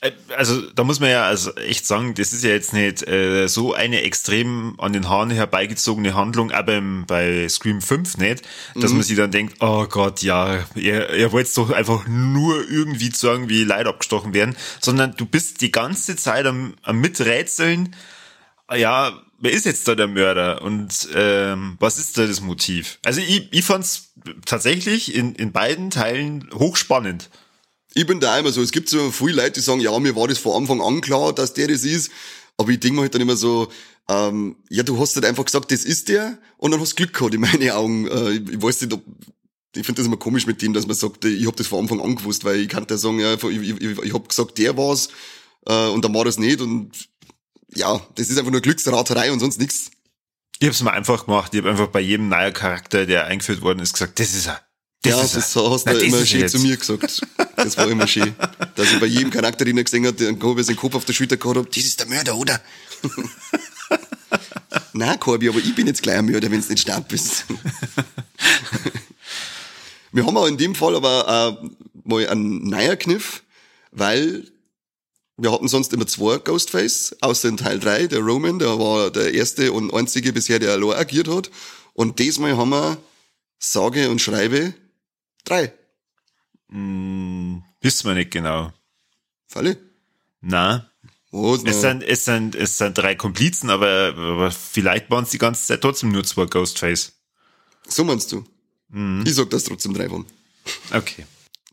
[0.01, 3.47] Äh, Also da muss man ja also echt sagen, das ist ja jetzt nicht äh,
[3.47, 8.43] so eine extrem an den Haaren herbeigezogene Handlung, aber im, bei Scream 5 nicht,
[8.75, 13.11] dass man sich dann denkt, oh Gott, ja, ihr, ihr wollt doch einfach nur irgendwie
[13.11, 17.95] sagen, wie Leute abgestochen werden, sondern du bist die ganze Zeit am, am Miträtseln,
[18.75, 22.99] ja, wer ist jetzt da der Mörder und ähm, was ist da das Motiv?
[23.03, 24.13] Also ich, ich fand's
[24.45, 27.29] tatsächlich in, in beiden Teilen hochspannend.
[27.93, 30.27] Ich bin da immer so, es gibt so viele Leute, die sagen, ja, mir war
[30.27, 32.11] das von Anfang an klar, dass der das ist.
[32.57, 33.69] Aber ich denke mir halt dann immer so,
[34.09, 37.13] ähm, ja, du hast halt einfach gesagt, das ist der und dann hast du Glück
[37.13, 38.07] gehabt in meinen Augen.
[38.07, 39.03] Äh, ich, ich weiß nicht, ob,
[39.75, 42.01] ich finde das immer komisch mit dem, dass man sagt, ich habe das von Anfang
[42.01, 45.09] an gewusst, weil ich kann da sagen, ja, ich, ich, ich, habe gesagt, der war's
[45.65, 46.91] äh, und dann war das nicht und
[47.73, 49.91] ja, das ist einfach nur Glücksraterei und sonst nichts.
[50.59, 51.53] Ich hab's mal einfach gemacht.
[51.53, 54.61] Ich habe einfach bei jedem neuen Charakter, der eingeführt worden ist, gesagt, das ist er.
[55.03, 55.71] Das ja, das er.
[55.71, 57.21] hast du immer schön zu mir gesagt.
[57.55, 58.35] Das war immer schön.
[58.75, 61.13] Dass ich bei jedem Charakter, den er gesehen hat, den Korbi seinen Kopf auf der
[61.13, 62.61] Schulter gehabt habe, das ist der Mörder, oder?
[64.93, 67.45] Nein, Korbi, aber ich bin jetzt gleich ein Mörder, wenn du nicht stark bist.
[70.11, 71.69] Wir haben auch in dem Fall aber äh,
[72.03, 73.43] mal einen neuer Kniff,
[73.91, 74.51] weil
[75.37, 79.33] wir hatten sonst immer zwei Ghostface, außer in Teil 3, der Roman, der war der
[79.33, 81.49] erste und einzige bisher, der allein agiert hat.
[81.93, 82.97] Und diesmal haben wir,
[83.57, 84.73] sage und schreibe,
[85.43, 85.73] drei.
[86.69, 88.71] Hm, wissen wir nicht genau.
[89.47, 89.77] Falle?
[90.41, 90.89] Na.
[91.31, 95.37] Was, es, sind, es, sind, es sind drei Komplizen, aber, aber vielleicht waren es die
[95.37, 97.13] ganze Zeit trotzdem nur zwei Ghostface.
[97.87, 98.43] So meinst du?
[98.89, 99.23] Mhm.
[99.25, 100.25] Ich sag, dass trotzdem drei waren.
[100.91, 101.25] Okay.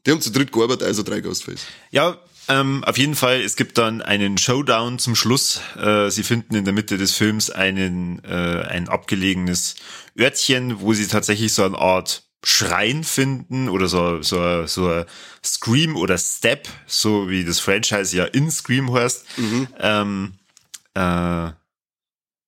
[0.07, 1.67] Die haben zu dritt gearbeitet, also drei Ghostface.
[1.91, 5.61] Ja, ähm, auf jeden Fall, es gibt dann einen Showdown zum Schluss.
[5.77, 9.75] Äh, sie finden in der Mitte des Films einen, äh, ein abgelegenes
[10.19, 15.05] Örtchen, wo sie tatsächlich so eine Art Schrein finden oder so, so, so
[15.45, 19.25] Scream oder Step, so wie das Franchise ja in Scream heißt.
[19.39, 19.69] Mhm.
[19.81, 20.33] Ähm,
[20.95, 21.51] äh,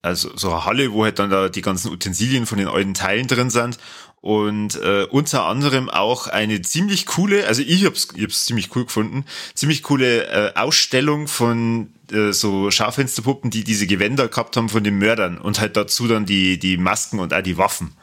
[0.02, 3.26] also so eine Halle, wo halt dann da die ganzen Utensilien von den alten Teilen
[3.26, 3.78] drin sind
[4.22, 8.84] und äh, unter anderem auch eine ziemlich coole, also ich hab's, ich hab's ziemlich cool
[8.84, 9.24] gefunden,
[9.54, 14.98] ziemlich coole äh, Ausstellung von äh, so Schaufensterpuppen, die diese Gewänder gehabt haben von den
[14.98, 17.96] Mördern und halt dazu dann die die Masken und auch die Waffen.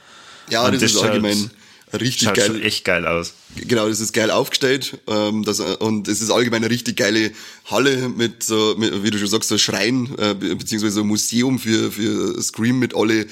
[0.50, 1.52] Ja, und das, das ist allgemein
[1.94, 2.64] richtig schaut geil.
[2.64, 3.34] echt geil aus.
[3.56, 7.32] Genau, das ist geil aufgestellt ähm, das, und es ist allgemein eine richtig geile
[7.66, 12.42] Halle mit, so, mit wie du schon sagst, so Schrein äh, beziehungsweise Museum für für
[12.42, 13.28] Scream mit alle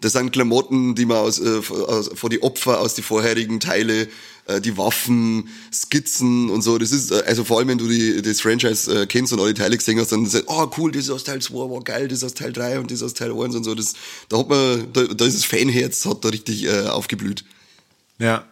[0.00, 4.08] das sind Klamotten, die man aus, äh, aus vor die Opfer aus die vorherigen Teile,
[4.46, 6.78] äh, die Waffen, Skizzen und so.
[6.78, 9.54] Das ist, äh, also vor allem, wenn du die, das Franchise äh, kennst und alle
[9.54, 12.18] Teile gesehen hast, dann sagst oh cool, das ist aus Teil 2, war geil, das
[12.18, 13.74] ist aus Teil 3 und das ist aus Teil 1 und so.
[13.74, 13.94] Das,
[14.28, 17.44] da hat man, da, da ist das Fanherz, hat da richtig äh, aufgeblüht.
[18.18, 18.46] Ja.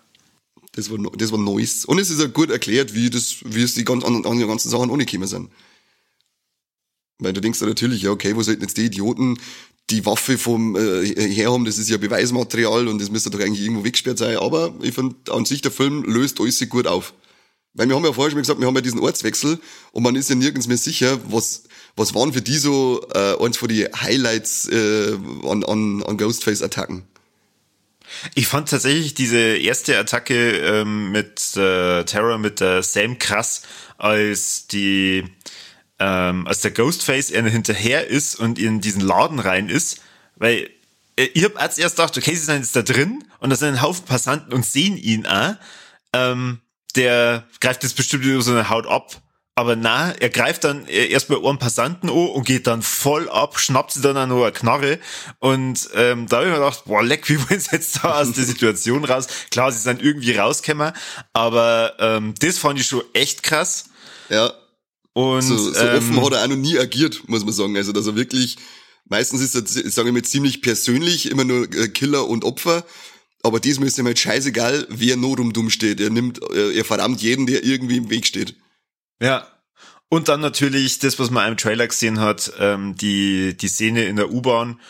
[0.72, 1.84] Das war, das war Neues.
[1.86, 4.68] Und es ist auch gut erklärt, wie das, wie es die ganz, an, die ganzen
[4.68, 5.50] Sachen ohne gekommen sind.
[7.18, 9.38] Weil du denkst ja natürlich, ja, okay, wo sollten jetzt die Idioten
[9.90, 13.60] die Waffe vom äh, her haben, das ist ja Beweismaterial und das müsste doch eigentlich
[13.60, 14.36] irgendwo weggesperrt sein.
[14.36, 17.14] Aber ich finde, an sich der Film löst alles gut auf.
[17.72, 19.60] Weil wir haben ja vorher schon gesagt, wir haben ja diesen Ortswechsel
[19.92, 23.58] und man ist ja nirgends mehr sicher, was, was waren für die so äh, eins
[23.58, 27.04] von die Highlights äh, an, an, an Ghostface-Attacken.
[28.34, 33.62] Ich fand tatsächlich diese erste Attacke ähm, mit äh, Terror mit der Sam krass,
[33.98, 35.24] als die
[35.98, 40.00] ähm, als der Ghostface er hinterher ist und in diesen Laden rein ist,
[40.36, 40.70] weil
[41.16, 43.68] äh, ich hab als erst gedacht, okay, sie sind jetzt da drin und da sind
[43.68, 45.54] ein Haufen Passanten und sehen ihn auch.
[46.12, 46.60] Ähm,
[46.94, 49.20] der greift jetzt bestimmt so eine Haut ab.
[49.58, 53.58] Aber na, er greift dann erst bei einem Passanten an und geht dann voll ab,
[53.58, 54.98] schnappt sie dann auch noch eine Knarre.
[55.38, 58.32] Und ähm, da habe ich mir gedacht, boah, leck, wie wollen sie jetzt da aus
[58.32, 59.28] der Situation raus?
[59.50, 60.92] Klar, sie sind irgendwie rausgekommen,
[61.32, 63.86] aber ähm, das fand ich schon echt krass.
[64.28, 64.52] Ja.
[65.14, 67.74] Und, so, so ähm, offen hat er auch noch nie agiert, muss man sagen.
[67.78, 68.58] Also, dass er wirklich,
[69.06, 72.84] meistens ist er, sage ich mal, ziemlich persönlich, immer nur äh, Killer und Opfer.
[73.42, 75.98] Aber diesmal ist ihm halt scheißegal, wer not um dumm steht.
[75.98, 78.54] Er nimmt, er verdammt jeden, der irgendwie im Weg steht.
[79.20, 79.46] Ja.
[80.08, 84.16] Und dann natürlich das, was man im Trailer gesehen hat, ähm, die, die Szene in
[84.16, 84.80] der U-Bahn.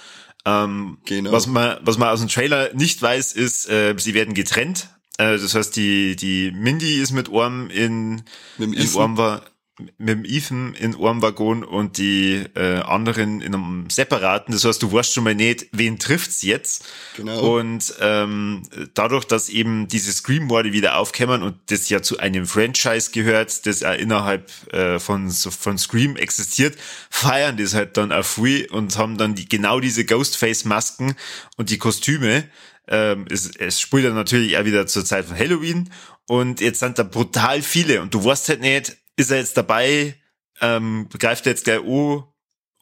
[0.45, 1.33] Ähm, genau.
[1.33, 4.91] was, man, was man aus dem Trailer nicht weiß, ist, äh, sie werden getrennt.
[5.19, 8.23] Äh, das heißt, die, die Mindy ist mit Orm in,
[8.59, 9.43] mit in Orm war,
[9.79, 14.53] mit dem Ethan in einem Waggon und die äh, anderen in einem separaten.
[14.53, 16.85] Das heißt, du weißt schon mal nicht, wen trifft's jetzt.
[17.17, 17.59] Genau.
[17.59, 18.63] Und ähm,
[18.95, 23.83] dadurch, dass eben diese Scream-Morde wieder aufkämmern und das ja zu einem Franchise gehört, das
[23.83, 26.77] auch innerhalb äh, von, von Scream existiert,
[27.11, 31.15] feiern das halt dann auf Free und haben dann die, genau diese Ghostface-Masken
[31.57, 32.45] und die Kostüme.
[32.89, 35.91] Ähm, es, es spielt dann natürlich auch wieder zur Zeit von Halloween
[36.29, 40.15] und jetzt sind da brutal viele und du weißt halt nicht, ist er jetzt dabei,
[40.61, 42.25] ähm, greift er jetzt gleich an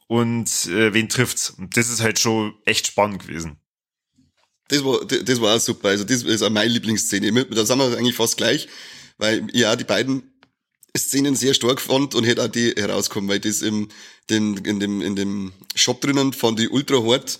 [0.07, 1.51] und äh, wen trifft's?
[1.51, 3.57] Und das ist halt schon echt spannend gewesen.
[4.67, 5.89] Das war, das war auch super.
[5.89, 7.45] Also das ist auch meine Lieblingsszene.
[7.45, 8.67] Da sind wir eigentlich fast gleich,
[9.17, 10.23] weil ja die beiden
[10.97, 13.89] Szenen sehr stark fand und hätte auch die herauskommen, weil das im,
[14.29, 17.39] den, in dem, in dem Shop drinnen fand die ultra hart,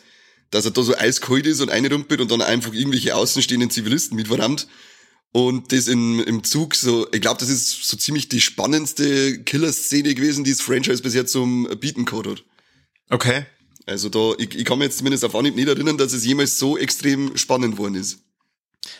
[0.52, 4.68] dass er da so eiskalt ist und einrumpelt und dann einfach irgendwelche außenstehenden Zivilisten mitverrammt.
[5.36, 10.16] Und das in, im Zug so, ich glaube, das ist so ziemlich die spannendste Killer-Szene
[10.16, 12.44] gewesen, die das Franchise bisher zum Bieten gehabt hat.
[13.10, 13.46] Okay.
[13.86, 16.58] Also da, ich, ich kann mir jetzt zumindest auf Anhieb nicht erinnern, dass es jemals
[16.58, 18.20] so extrem spannend worden ist.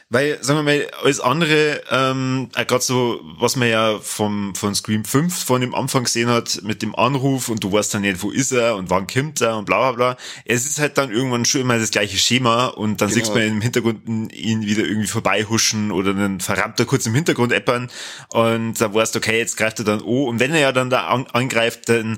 [0.10, 5.04] Weil, sagen wir mal, alles andere, ähm, gerade so, was man ja vom, von Scream
[5.04, 8.30] 5 von dem Anfang gesehen hat, mit dem Anruf und du weißt dann nicht, wo
[8.30, 10.18] ist er und wann kommt er und bla bla bla.
[10.46, 13.20] Es ist halt dann irgendwann schon immer das gleiche Schema und dann genau.
[13.20, 17.90] siehst man im Hintergrund ihn wieder irgendwie vorbeihuschen oder einen Verrammter kurz im Hintergrund eppern
[18.30, 20.90] und da weißt du, okay, jetzt greift er dann oh und wenn er ja dann
[20.90, 22.18] da an, angreift, dann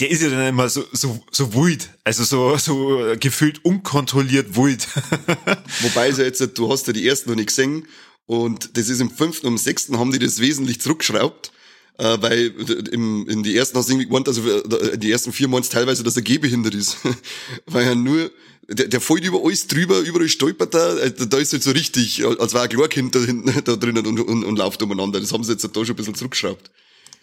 [0.00, 1.90] der ist ja dann immer so, so, so wild.
[2.04, 4.86] Also so, so gefühlt unkontrolliert wild.
[5.80, 7.86] Wobei so jetzt, du hast ja die ersten noch nicht gesehen.
[8.26, 11.50] Und das ist im fünften und im sechsten haben die das wesentlich zurückgeschraubt.
[11.98, 12.54] Äh, weil
[12.92, 16.04] im, in die ersten hast du irgendwie gemeint, also äh, die ersten vier Monate teilweise,
[16.04, 16.98] dass er gehbehindert ist.
[17.66, 18.30] weil er nur,
[18.68, 22.24] der, der fällt über alles drüber, überall stolpert er, äh, da ist halt so richtig,
[22.24, 25.18] als war ein Klarkind da, hinten, da drinnen und, und, und läuft umeinander.
[25.18, 26.70] Das haben sie jetzt da schon ein bisschen zurückgeschraubt.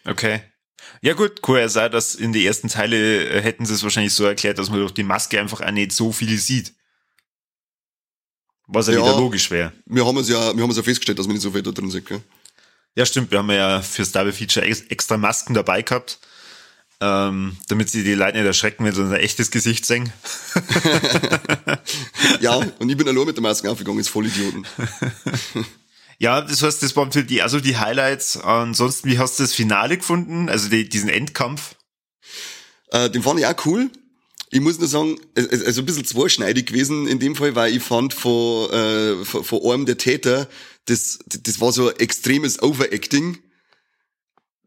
[0.04, 0.42] Okay.
[1.02, 4.14] Ja gut, cool er sei, dass in die ersten Teile äh, hätten sie es wahrscheinlich
[4.14, 6.74] so erklärt, dass man durch die Maske einfach auch nicht so viel sieht.
[8.68, 9.72] Was ja, ja wieder logisch wäre.
[9.86, 11.72] Wir haben es ja, wir haben es ja festgestellt, dass man nicht so viel da
[11.72, 12.22] drin sieht, gell?
[12.96, 13.32] Ja, stimmt.
[13.32, 16.18] Wir haben ja fürs Double Feature extra Masken dabei gehabt,
[17.02, 20.12] ähm, damit sie die Leute nicht erschrecken, wenn sie unser echtes Gesicht sehen.
[22.40, 24.66] ja, und ich bin allein mit der Maske aufgegangen, ist voll Idioten.
[26.18, 28.38] Ja, das heißt, das waren für die, also die Highlights.
[28.38, 30.50] Ansonsten, wie hast du das Finale gefunden?
[30.50, 31.76] Also die, diesen Endkampf?
[32.90, 33.90] Äh, den fand ich auch cool.
[34.52, 38.14] Ich muss nur sagen, also ein bisschen zweischneidig gewesen in dem Fall, weil ich fand
[38.14, 40.48] von, äh, von, von einem der Täter,
[40.86, 43.40] das, das war so ein extremes Overacting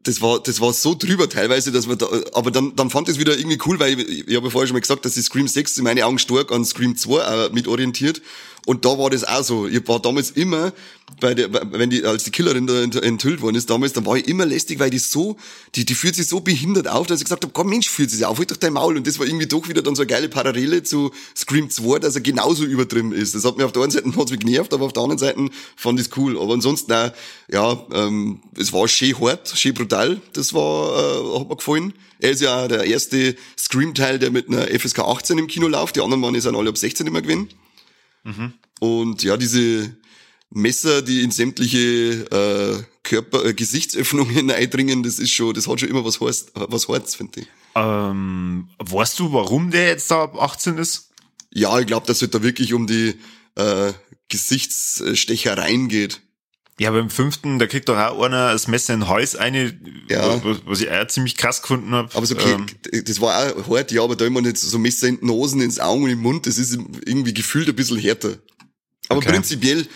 [0.03, 3.15] das war, das war so drüber teilweise, dass man da, aber dann, dann fand ich
[3.15, 5.21] es wieder irgendwie cool, weil ich, ich habe ja vorher schon mal gesagt, dass die
[5.21, 8.21] Scream 6 in meine Augen stark an Scream 2 auch mit orientiert.
[8.69, 9.67] Und da war das auch so.
[9.67, 10.73] Ich war damals immer,
[11.19, 14.27] bei der, wenn die, als die Killerin da enthüllt worden ist damals, dann war ich
[14.27, 15.37] immer lästig, weil die so,
[15.73, 18.23] die, die fühlt sich so behindert auf, dass ich gesagt habe, komm Mensch, fühlt sich
[18.27, 18.95] auf, halt doch dein Maul.
[18.95, 22.13] Und das war irgendwie doch wieder dann so eine geile Parallele zu Scream 2, dass
[22.13, 23.33] er genauso übertrieben ist.
[23.33, 25.49] Das hat mir auf der einen Seite hat's mich genervt, aber auf der anderen Seite
[25.75, 26.39] fand ich es cool.
[26.39, 27.11] Aber ansonsten auch,
[27.51, 30.21] ja, ähm, es war schön hart, schön brutal.
[30.33, 31.93] Das war, äh, hat mir gefallen.
[32.19, 35.95] Er ist ja der erste Scream-Teil, der mit einer FSK 18 im Kino läuft.
[35.95, 37.49] Die anderen waren sind alle ab 16 immer gewinnen.
[38.23, 38.53] Mhm.
[38.79, 39.95] Und ja, diese
[40.49, 41.77] Messer, die in sämtliche
[42.31, 46.87] äh, Körper, äh, Gesichtsöffnungen eindringen, das ist schon, das hat schon immer was heißt, was
[46.87, 47.47] Hartes, finde ich.
[47.75, 51.09] Ähm, weißt du, warum der jetzt da ab 18 ist?
[51.51, 53.15] Ja, ich glaube, dass es da wirklich um die
[53.55, 53.93] äh,
[54.29, 56.21] Gesichtsstechereien geht.
[56.79, 59.77] Ja, beim fünften, da kriegt doch auch einer das Messer in den Hals eine,
[60.09, 60.41] ja.
[60.45, 62.09] was, was ich auch ziemlich krass gefunden habe.
[62.15, 65.07] Aber so, okay, ähm, das war auch hart, ja, aber da immer nicht so Messer
[65.07, 68.37] in den Nosen, ins Augen und im Mund, das ist irgendwie gefühlt ein bisschen härter.
[69.09, 69.31] Aber okay.
[69.31, 69.87] prinzipiell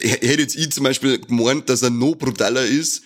[0.00, 3.02] hätte jetzt ich zum Beispiel gemeint, dass er noch brutaler ist.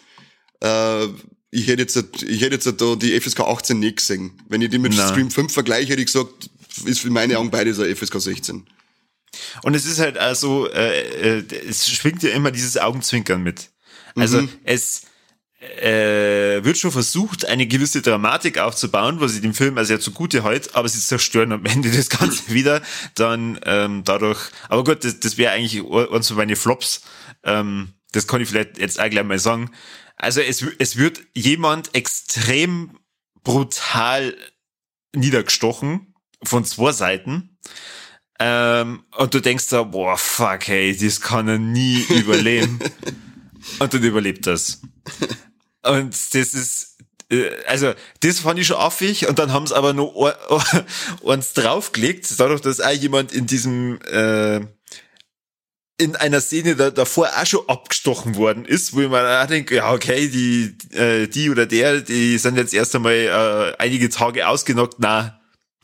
[0.61, 1.07] Äh,
[1.51, 4.33] ich hätte jetzt, ich hätte jetzt da die FSK 18 nicht gesehen.
[4.49, 5.09] Wenn ich die mit Nein.
[5.09, 6.51] Stream 5 vergleiche, hätte ich gesagt,
[6.85, 8.66] ist für meine Augen beides ein FSK 16.
[9.62, 13.71] Und es ist halt also, äh, äh, es schwingt ja immer dieses Augenzwinkern mit.
[14.14, 14.49] Also mhm.
[14.64, 15.03] es
[15.61, 20.44] äh, wird schon versucht, eine gewisse Dramatik aufzubauen, was ich dem Film also ja zugute
[20.44, 22.81] hält, aber sie zerstören am Ende das Ganze wieder.
[23.14, 27.03] Dann ähm, dadurch, aber gut, das, das wäre eigentlich eins von meine Flops.
[27.42, 29.71] Ähm, das kann ich vielleicht jetzt auch gleich mal sagen.
[30.16, 32.99] Also es, es wird jemand extrem
[33.42, 34.37] brutal
[35.14, 37.59] niedergestochen von zwei Seiten.
[38.40, 42.79] Ähm, und du denkst da, boah, fuck, hey, das kann er nie überleben.
[43.81, 44.81] und dann überlebt das.
[45.88, 46.98] Und das ist,
[47.31, 50.14] äh, also, das fand ich schon affig und dann haben sie aber noch
[51.20, 54.61] uns draufgelegt, dadurch, dass auch jemand in diesem, äh,
[56.01, 59.77] in einer Szene da, davor auch schon abgestochen worden ist, wo ich mir auch denke,
[59.77, 64.46] ja, okay, die, äh, die oder der, die sind jetzt erst einmal äh, einige Tage
[64.46, 65.40] ausgenockt, na,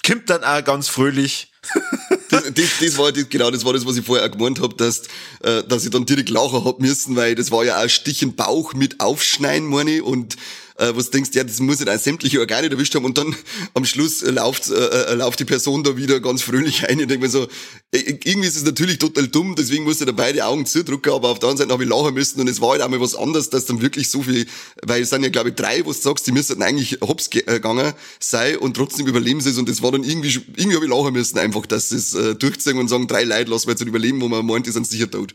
[0.07, 1.53] kommt dann auch ganz fröhlich
[2.41, 5.03] das, das, war das, genau das war das, was ich vorher auch gemeint habe, dass,
[5.43, 8.35] äh, dass ich dann direkt lachen hab müssen, weil das war ja auch Stich im
[8.35, 10.37] Bauch mit Aufschneiden, meine ich, und
[10.77, 13.35] äh, was denkst, ja, das muss ja dann sämtliche Organe erwischt haben und dann
[13.75, 17.09] am Schluss äh, läuft, äh, äh, läuft die Person da wieder ganz fröhlich ein und
[17.09, 17.45] denkt mir so,
[17.93, 21.39] äh, irgendwie ist es natürlich total dumm, deswegen musste da beide Augen zudrücken, aber auf
[21.39, 23.51] der anderen Seite habe ich lachen müssen und es war halt auch mal was anderes,
[23.51, 24.47] dass dann wirklich so viel,
[24.83, 27.43] weil es sind ja glaube ich drei, wo du sagst, die müssten eigentlich hops äh,
[27.43, 30.91] gegangen sein und trotzdem überleben sie es und das war dann irgendwie, irgendwie habe ich
[30.91, 33.83] lachen müssen einfach, dass sie es äh, durchziehen und sagen, drei Leute lassen wir jetzt
[33.83, 35.35] überleben, wo man meint, die sind sicher tot.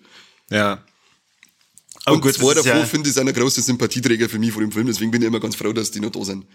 [0.50, 0.84] Ja.
[2.10, 4.62] Aber und gut, zwei davon ja finde ich sind ein großer Sympathieträger für mich vor
[4.62, 6.46] dem Film, deswegen bin ich immer ganz froh, dass die noch da sind.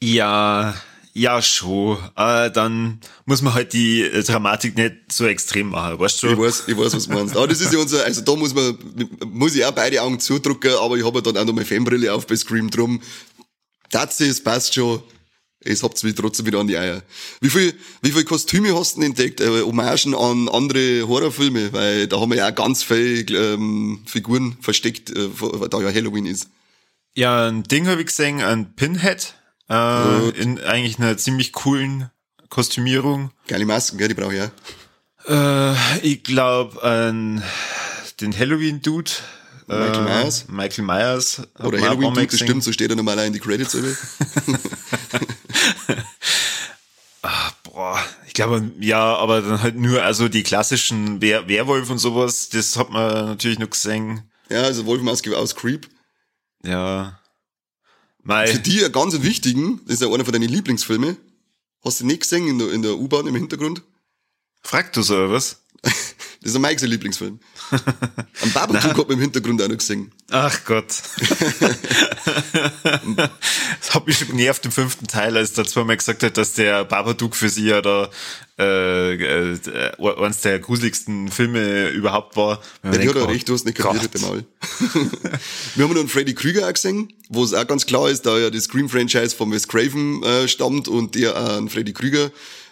[0.00, 0.74] Ja,
[1.14, 1.96] ja, schon.
[2.14, 6.26] Äh, dann muss man halt die äh, Dramatik nicht so extrem machen, weißt du?
[6.28, 7.34] Ich weiß, ich weiß, was du meinst.
[7.34, 8.76] Aber das ist ja unser, also da muss man,
[9.24, 12.26] muss ich auch beide Augen zudrücken, aber ich habe dann auch noch meine Fanbrille auf
[12.26, 13.00] bei Scream drum.
[13.90, 15.02] Das ist, passt schon.
[15.66, 17.02] Es habt mich trotzdem wieder an die Eier.
[17.40, 19.40] Wie viel, wie viel Kostüme hast du denn entdeckt?
[19.40, 21.72] Äh, Hommagen an andere Horrorfilme?
[21.72, 25.28] Weil da haben wir ja auch ganz viele ähm, Figuren versteckt, äh,
[25.70, 26.48] da ja Halloween ist.
[27.14, 29.34] Ja, ein Ding habe ich gesehen, ein Pinhead,
[29.70, 32.10] äh, in eigentlich einer ziemlich coolen
[32.48, 33.30] Kostümierung.
[33.48, 34.50] Geile Masken, gell, die brauche ich auch.
[35.28, 37.42] Äh, ich glaube, an
[38.20, 39.10] den Halloween-Dude.
[39.66, 40.44] Michael äh, Myers?
[40.48, 41.42] Michael Myers.
[41.58, 42.46] Oder Halloween mal tut, das gesehen.
[42.46, 43.74] stimmt, so steht er normal in die Credits.
[43.74, 43.96] Oder?
[47.64, 52.48] Boah, ich glaube, ja, aber dann halt nur, also die klassischen Wer Werwolf und sowas,
[52.48, 54.22] das hat man natürlich noch gesehen.
[54.48, 55.88] ja, also Wolfmaske aus Creep.
[56.64, 57.20] Ja.
[58.20, 61.16] Für Mei, die einen ganz wichtigen, das ist ja einer von deinen Lieblingsfilmen.
[61.84, 63.82] Hast du nicht gesehen in der, in der U-Bahn im Hintergrund?
[64.66, 65.62] fragt du so was?
[66.46, 67.40] Das ist ein Mike sein Lieblingsfilm.
[67.72, 70.12] Am Babadook hat man im Hintergrund auch noch gesehen.
[70.30, 70.86] Ach Gott.
[72.84, 76.84] das hat mich schon genervt im fünften Teil, als der zweimal gesagt hat, dass der
[76.84, 78.08] Babadook für sie ja da
[78.60, 79.58] äh, äh,
[79.98, 82.62] eines der gruseligsten Filme überhaupt war.
[82.84, 84.44] Ja, die hat er recht, du hast nicht kapiert mit dem Mal.
[85.74, 88.38] Wir haben noch einen Freddy Krüger auch gesehen, wo es auch ganz klar ist, da
[88.38, 92.30] ja das Scream-Franchise von Wes Craven äh, stammt und der auch einen Freddy Krüger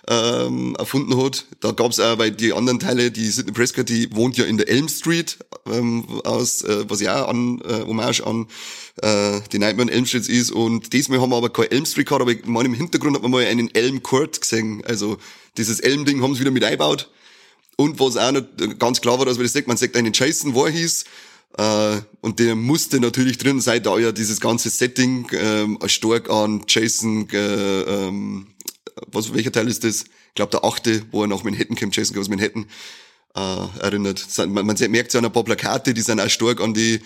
[0.08, 1.46] ähm, erfunden hat.
[1.60, 4.68] Da gab's auch, weil die anderen Teile, die Sidney Prescott, die wohnt ja in der
[4.68, 8.46] Elm Street, ähm, aus, äh, was ja auch an äh, Hommage an
[9.02, 10.50] äh, die Nightmare on Elm Street ist.
[10.50, 13.22] Und diesmal haben wir aber keine Elm Street gehabt, aber ich meine, im Hintergrund hat
[13.22, 14.82] man mal einen Elm Court gesehen.
[14.86, 15.16] Also
[15.56, 17.10] dieses Elm-Ding haben sie wieder mit eingebaut.
[17.76, 18.42] Und was auch noch
[18.78, 21.04] ganz klar war, dass man das sagt, man sagt einen Jason Voorhees,
[21.56, 26.64] äh, und der musste natürlich drin sein, da ja dieses ganze Setting ähm, stark an
[26.66, 28.48] Jason, äh, ähm,
[29.07, 30.02] was, welcher Teil ist das?
[30.02, 32.66] Ich glaube der achte, wo er nach Manhattan kommt, Jason Goes Manhattan,
[33.35, 34.26] äh, erinnert.
[34.38, 37.00] Man, man merkt ja an ein paar Plakate, die sind auch stark an die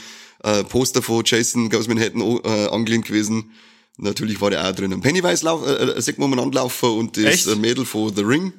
[0.45, 3.53] äh, Poster von Jason Goes Manhattan äh, angelehnt gewesen.
[3.97, 5.01] Natürlich war der auch drin.
[5.01, 7.47] Pennywise lauf, äh, äh, sagt man umeinander laufen und das Echt?
[7.49, 8.53] äh, Mädel von The Ring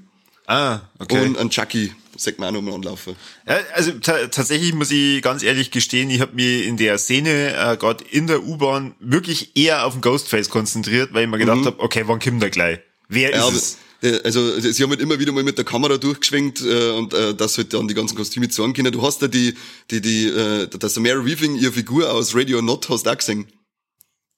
[0.47, 1.25] Ah, okay.
[1.25, 3.15] und ein Chucky sagt man auch noch umeinander laufen.
[3.47, 7.53] Ja, also ta tatsächlich muss ich ganz ehrlich gestehen, ich habe mich in der Szene,
[7.55, 11.65] äh, gerade in der U-Bahn, wirklich eher auf den Ghostface konzentriert, weil ich mir gedacht
[11.65, 12.79] hab, okay, wann kommt der gleich?
[13.09, 13.31] Wer.
[13.31, 13.77] Ja, ist aber, es?
[14.01, 17.35] äh, also sie haben halt immer wieder mal mit der Kamera durchgeschwenkt äh, und äh,
[17.35, 18.93] das halt dann die ganzen Kostüme zeigen können.
[18.93, 19.55] Du hast ja die,
[19.91, 23.47] die, die, äh, dass Samara Weaving ihre Figur aus Radio Not hast auch gesehen.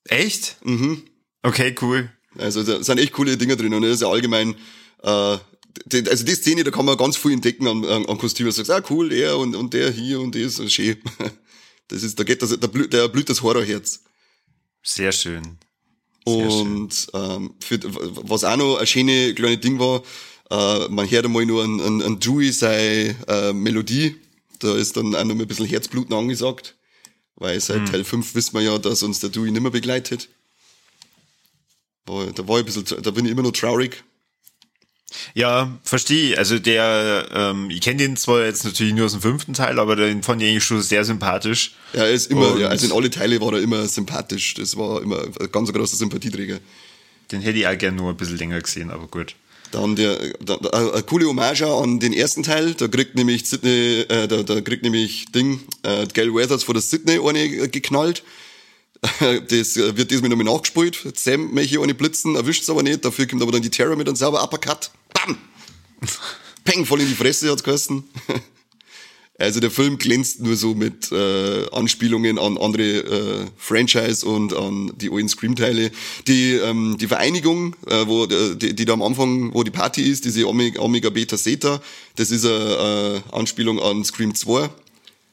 [0.08, 0.56] Echt?
[0.64, 1.04] Mhm.
[1.42, 2.10] Okay, cool.
[2.38, 4.56] Also da sind echt coole Dinger drin und das ist ja allgemein,
[5.02, 5.36] äh,
[5.84, 8.50] die, also die Szene, da kann man ganz viel entdecken an, an, an Kostümen.
[8.50, 10.96] Du sagst, ah cool, er und, und der hier und das, und schön.
[11.88, 14.04] Das ist, da geht das, da blüht, der blüht das Horrorherz.
[14.82, 15.58] Sehr schön.
[16.24, 20.02] Und ähm, für, was auch noch ein schöne kleine Ding war,
[20.50, 24.16] äh, man hört einmal nur an, an, an Dewey seine äh, Melodie.
[24.60, 26.76] Da ist dann auch noch ein bisschen Herzbluten angesagt.
[27.36, 30.28] Weil seit Teil 5 wissen wir ja, dass uns der Dewey nicht mehr begleitet.
[32.04, 34.04] Da war ich ein bisschen, da bin ich immer noch traurig.
[35.34, 36.36] Ja, verstehe.
[36.38, 39.96] Also der, ähm, ich kenne den zwar jetzt natürlich nur aus dem fünften Teil, aber
[39.96, 41.74] den fand ich eigentlich schon sehr sympathisch.
[41.92, 44.54] Ja, er ist immer, ja, also in alle Teile war er immer sympathisch.
[44.54, 46.58] Das war immer ein ganz großer Sympathieträger.
[47.30, 49.34] Den hätte ich auch gerne nur ein bisschen länger gesehen, aber gut.
[49.72, 52.74] Dann der, da, da, eine coole Hommage an den ersten Teil.
[52.74, 56.82] Da kriegt nämlich Sydney, äh, da, da kriegt nämlich Ding, äh, Gail Weathers von der
[56.82, 58.22] Sydney eine geknallt.
[59.48, 60.96] Das wird diesmal nochmal nachgespielt.
[61.16, 63.04] Sam möchte eine blitzen, erwischt's aber nicht.
[63.04, 64.92] Dafür kommt aber dann die Terror mit einem sauber Uppercut.
[65.12, 65.36] Bam!
[66.64, 68.04] Peng, voll in die Fresse hat's geheißen.
[69.38, 74.92] Also der Film glänzt nur so mit äh, Anspielungen an andere äh, Franchise und an
[74.96, 75.90] die alten Scream-Teile.
[76.28, 80.02] Die, ähm, die Vereinigung, äh, wo äh, die, die da am Anfang, wo die Party
[80.02, 81.82] ist, diese Omega, Omega Beta Theta,
[82.14, 84.70] das ist eine äh, Anspielung an Scream 2.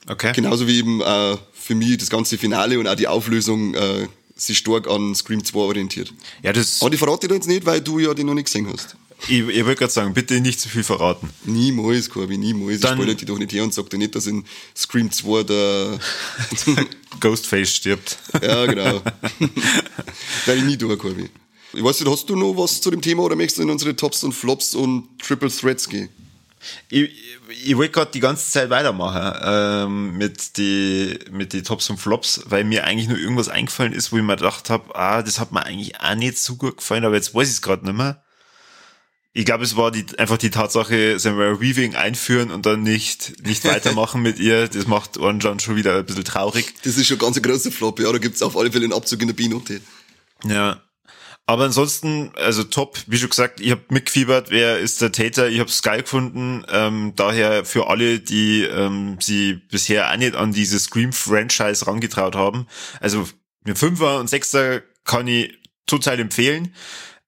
[0.08, 0.32] Okay.
[0.34, 4.58] Genauso wie eben äh, für mich das ganze Finale und auch die Auflösung äh, sich
[4.58, 6.14] stark an Scream 2 orientiert.
[6.42, 8.46] Ja, das, Aber die verrate ich dir jetzt nicht, weil du ja den noch nicht
[8.46, 8.96] gesehen hast.
[9.28, 11.30] Ich, ich wollte gerade sagen, bitte nicht zu viel verraten.
[11.46, 12.80] Niemals, Corby, niemals.
[12.80, 15.44] Dann- ich spoilere die doch nicht her und sag dir nicht, dass in Scream 2
[15.44, 16.00] der
[17.20, 18.18] Ghostface stirbt.
[18.42, 19.02] Ja, genau.
[20.46, 21.30] Werde ich nie tun, Corby.
[21.74, 23.96] Ich weiß nicht, hast du noch was zu dem Thema oder möchtest du in unsere
[23.96, 26.10] Tops und Flops und Triple Threats gehen?
[26.90, 27.10] Ich,
[27.64, 32.42] ich wollte gerade die ganze Zeit weitermachen ähm, mit die mit die Tops und Flops,
[32.46, 35.52] weil mir eigentlich nur irgendwas eingefallen ist, wo ich mir gedacht habe, ah, das hat
[35.54, 38.22] mir eigentlich auch nicht so gut gefallen, aber jetzt weiß ich es gerade nicht mehr.
[39.32, 43.64] Ich glaube, es war die, einfach die Tatsache, Samuel Weaving einführen und dann nicht nicht
[43.64, 44.68] weitermachen mit ihr.
[44.68, 46.74] Das macht Orange John schon wieder ein bisschen traurig.
[46.84, 48.12] Das ist schon ganz ein großer Flop, ja.
[48.12, 49.82] Da gibt's auf alle Fälle einen Abzug in der B-Note.
[50.46, 50.82] Ja.
[51.46, 55.60] Aber ansonsten, also top, wie schon gesagt, ich habe mitgefiebert, wer ist der Täter, ich
[55.60, 56.64] habe es geil gefunden.
[56.70, 62.68] Ähm, daher für alle, die ähm, sie bisher auch nicht an dieses Scream-Franchise rangetraut haben.
[63.00, 63.28] Also
[63.64, 65.58] mit Fünfer und Sechster kann ich
[65.88, 66.76] total empfehlen.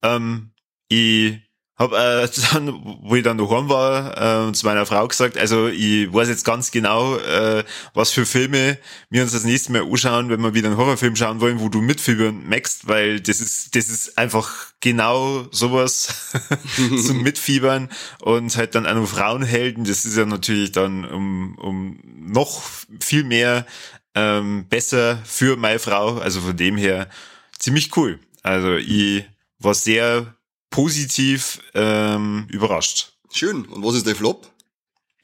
[0.03, 0.51] Ähm,
[0.87, 1.39] ich
[1.81, 6.13] hab äh, dann, wo ich dann daheim war, äh, zu meiner Frau gesagt, also ich
[6.13, 7.63] weiß jetzt ganz genau, äh,
[7.93, 8.77] was für Filme
[9.09, 11.81] wir uns das nächste Mal anschauen, wenn wir wieder einen Horrorfilm schauen wollen, wo du
[11.81, 16.31] mitfiebern magst, weil das ist, das ist einfach genau sowas
[17.03, 17.89] zum Mitfiebern
[18.21, 22.61] und halt dann auch Frauenhelden, das ist ja natürlich dann um, um noch
[22.99, 23.65] viel mehr
[24.13, 27.09] ähm, besser für meine Frau, also von dem her
[27.57, 28.19] ziemlich cool.
[28.43, 29.25] Also ich
[29.59, 30.35] war sehr
[30.71, 33.13] positiv ähm, überrascht.
[33.31, 33.65] Schön.
[33.65, 34.49] Und was ist der Flop?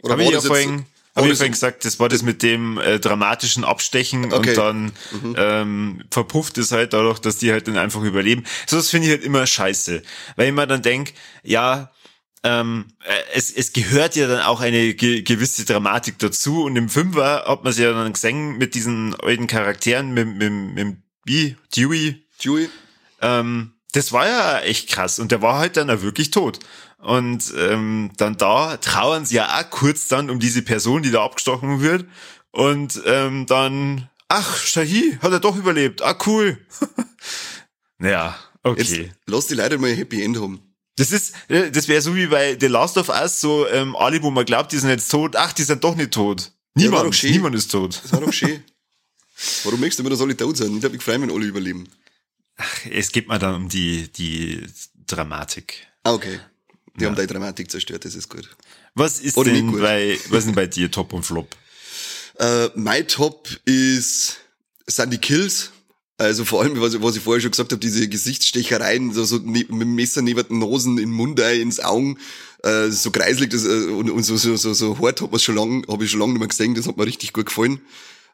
[0.03, 0.85] Oder Habe ich ja vorhin,
[1.15, 4.49] hab ich vorhin gesagt, das war das mit dem äh, dramatischen Abstechen okay.
[4.49, 5.35] und dann mhm.
[5.37, 8.43] ähm, verpufft es halt dadurch, dass die halt dann einfach überleben.
[8.67, 10.03] So das finde ich halt immer scheiße.
[10.35, 11.91] Weil ich mir dann denk, ja,
[12.43, 16.87] ähm, äh, es, es gehört ja dann auch eine ge gewisse Dramatik dazu und im
[16.87, 21.55] Fünfer hat man es ja dann gesehen mit diesen alten Charakteren, mit, mit, mit wie,
[21.75, 22.23] Dewey.
[22.43, 22.69] Dewey.
[23.21, 26.59] Ähm, das war ja echt krass und der war halt dann auch wirklich tot.
[26.99, 31.23] Und ähm, dann da trauern sie ja auch kurz dann um diese Person, die da
[31.23, 32.05] abgestochen wird.
[32.51, 36.03] Und ähm, dann, ach, Shahi hat er doch überlebt.
[36.03, 36.59] Ah, cool.
[37.99, 38.81] ja, okay.
[38.81, 40.61] Jetzt lass die Leute mal ein Happy End haben.
[40.97, 44.21] Das ist, äh, das wäre so wie bei The Last of Us, so ähm, alle,
[44.21, 45.35] wo man glaubt, die sind jetzt tot.
[45.35, 46.51] Ach, die sind doch nicht tot.
[46.75, 47.99] Niemand, ja, niemand ist tot.
[48.03, 48.63] Das war doch schön.
[49.63, 50.75] Warum möchtest du immer, dass alle tot sind?
[50.75, 51.87] Ich glaube, ich freue mich, wenn alle überleben.
[52.57, 54.63] Ach, es geht mal dann um die, die
[55.05, 55.87] Dramatik.
[56.03, 56.39] Ah, okay.
[56.95, 57.09] Die ja.
[57.09, 58.49] haben die Dramatik zerstört, das ist gut.
[58.95, 61.55] Was ist Oder denn bei, was ist denn bei dir Top und Flop?
[62.39, 64.37] Äh, mein Top ist,
[64.85, 65.71] sind die Kills.
[66.19, 69.65] Also vor allem, was, was ich vorher schon gesagt habe, diese Gesichtsstechereien, so, so ne,
[69.69, 72.19] mit dem Messer neben den Nosen, in den Mund, ins Augen,
[72.63, 75.55] äh, so kreislig das, äh, und, und so, so, so, so hart hat man schon
[75.55, 77.81] lang, habe ich schon lange nicht mehr gesehen, das hat mir richtig gut gefallen.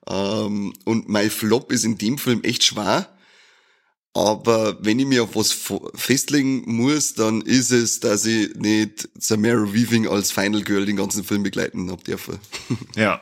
[0.07, 3.09] Ähm, und mein Flop ist in dem Film echt schwer.
[4.15, 5.51] Aber wenn ich mir auf was
[5.95, 11.23] festlegen muss, dann ist es, dass ich nicht Samara Weaving als Final Girl den ganzen
[11.23, 12.39] Film begleiten hab dürfen.
[12.95, 13.21] Ja.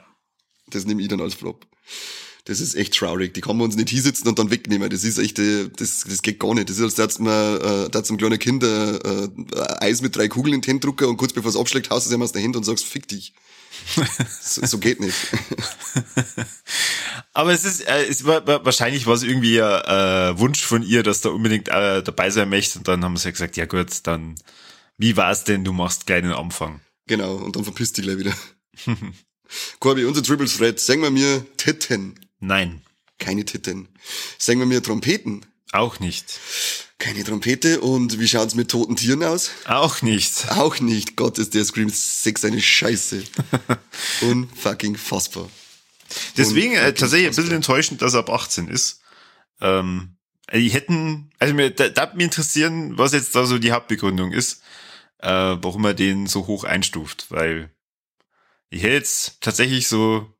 [0.67, 1.65] Das nehme ich dann als Flop.
[2.45, 3.33] Das ist echt traurig.
[3.33, 4.89] Die kann man uns nicht hinsetzen und dann wegnehmen.
[4.89, 6.69] Das ist echt, äh, das, das geht gar nicht.
[6.69, 9.29] Das ist, als dass man, äh, dass einem kleinen Kind äh, äh,
[9.79, 12.15] Eis mit drei Kugeln in den drücken und kurz bevor es abschlägt, haust du es
[12.15, 13.33] ihm aus der Hand und sagst, fick dich.
[14.41, 15.15] so, so geht nicht.
[17.33, 21.03] Aber es ist, äh, es war, wahrscheinlich war es irgendwie ein äh, Wunsch von ihr,
[21.03, 22.79] dass da unbedingt äh, dabei sein möchte.
[22.79, 24.35] Und dann haben sie ja gesagt, ja gut, dann,
[24.97, 26.81] wie war's denn, du machst gleich den Anfang.
[27.07, 28.33] Genau, und dann verpisst dich gleich wieder.
[29.79, 32.19] Corby, unser Triple Threat, sagen wir mir Titten.
[32.41, 32.81] Nein.
[33.19, 33.87] Keine Titten.
[34.37, 35.45] Sagen wir mir Trompeten.
[35.71, 36.39] Auch nicht.
[36.97, 37.79] Keine Trompete.
[37.79, 39.51] Und wie schaut's mit toten Tieren aus?
[39.65, 40.51] Auch nicht.
[40.51, 41.15] Auch nicht.
[41.15, 43.23] Gott, ist der Scream 6 eine Scheiße.
[44.21, 45.49] Unfucking fassbar.
[46.35, 49.01] Deswegen äh, tatsächlich ein bisschen enttäuschend, dass er ab 18 ist.
[49.61, 50.17] Ähm,
[50.51, 54.61] die hätten, also mir, da, da mich interessieren, was jetzt da so die Hauptbegründung ist,
[55.19, 57.71] äh, warum er den so hoch einstuft, weil
[58.69, 60.33] ich hätte jetzt tatsächlich so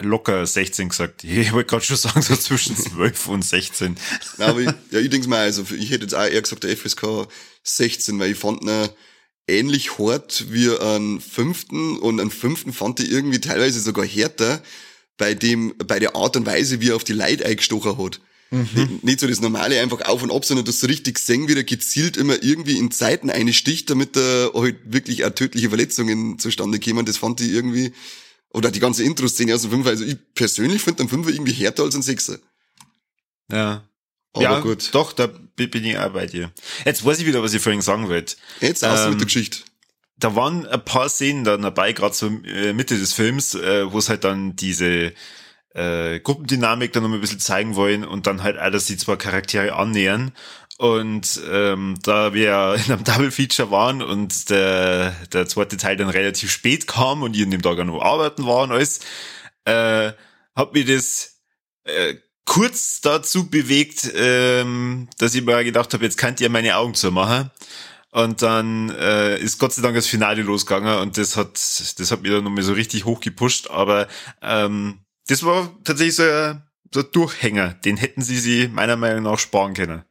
[0.00, 1.24] locker 16 gesagt.
[1.24, 3.96] Ich wollte gerade schon sagen, so zwischen 12 und 16.
[4.38, 6.76] Ja, aber ich, ja, ich denke mal, also ich hätte jetzt auch eher gesagt, der
[6.76, 7.28] FSK
[7.62, 8.88] 16, weil ich fand ihn
[9.48, 14.62] ähnlich hart wie einen fünften und einen fünften fand ich irgendwie teilweise sogar härter
[15.16, 18.20] bei dem, bei der Art und Weise, wie er auf die Leute eingestochen hat.
[18.50, 18.68] Mhm.
[18.74, 21.54] Nicht, nicht, so das normale einfach auf und ab, sondern das so richtig sehen, wie
[21.54, 26.38] er gezielt immer irgendwie in Zeiten eine sticht, damit da halt wirklich auch tödliche Verletzungen
[26.38, 27.06] zustande kämen.
[27.06, 27.92] Das fand ich irgendwie,
[28.56, 29.90] oder die ganze Intro-Szene aus dem Fünfer.
[29.90, 32.38] Also ich persönlich finde den Fünfer irgendwie härter als ein Sechser.
[33.52, 33.86] Ja.
[34.32, 34.94] Aber ja, gut.
[34.94, 36.50] Doch, da bin ich auch bei dir.
[36.86, 38.36] Jetzt weiß ich wieder, was ich vorhin sagen wollte.
[38.62, 39.58] Jetzt aus ähm, mit der Geschichte.
[40.16, 43.98] Da waren ein paar Szenen dann dabei, gerade so äh, Mitte des Films, äh, wo
[43.98, 45.12] es halt dann diese
[45.74, 49.74] äh, Gruppendynamik dann noch ein bisschen zeigen wollen und dann halt alles die zwei Charaktere
[49.74, 50.32] annähern.
[50.78, 56.10] Und ähm, da wir in einem Double Feature waren und der, der zweite Teil dann
[56.10, 59.00] relativ spät kam und ich in dem Tag auch noch arbeiten war und alles,
[59.64, 60.12] äh,
[60.54, 61.40] hat mir das
[61.84, 66.94] äh, kurz dazu bewegt, ähm, dass ich mir gedacht habe, jetzt könnt ihr meine Augen
[66.94, 67.50] zu machen.
[68.10, 72.22] Und dann äh, ist Gott sei Dank das Finale losgegangen und das hat, das hat
[72.22, 73.68] mir dann nochmal so richtig hochgepusht.
[73.68, 74.08] Aber
[74.40, 76.62] ähm, das war tatsächlich so ein,
[76.94, 77.74] so ein Durchhänger.
[77.74, 80.05] Den hätten sie sie meiner Meinung nach sparen können.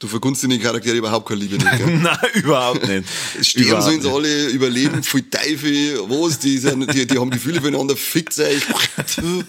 [0.00, 1.86] Du vergunst den Charaktere überhaupt keine Liebe nicht?
[1.86, 3.06] Nein, überhaupt nicht.
[3.42, 7.60] Sterben überhaupt sollen sie alle, überleben, viel Teufel, was, die, sind, die, die haben Gefühle
[7.60, 8.62] füreinander, fickt euch.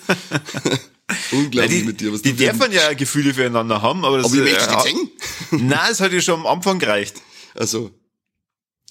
[1.31, 4.41] Unglaublich die, mit dir, was Die dürfen ja Gefühle füreinander haben, aber das Aber die
[4.41, 4.97] möchtest äh, nicht
[5.51, 7.15] Nein, das hat ja schon am Anfang gereicht.
[7.53, 7.91] Also.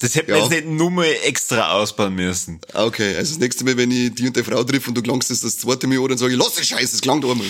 [0.00, 0.38] Das hätte ja.
[0.38, 2.62] man jetzt nicht nur mal extra ausbauen müssen.
[2.72, 5.30] Okay, also das nächste Mal, wenn ich die und der Frau triff und du klangst
[5.30, 7.46] das das zweite Mal an, dann sage ich, lass den Scheiß, das klangt einmal.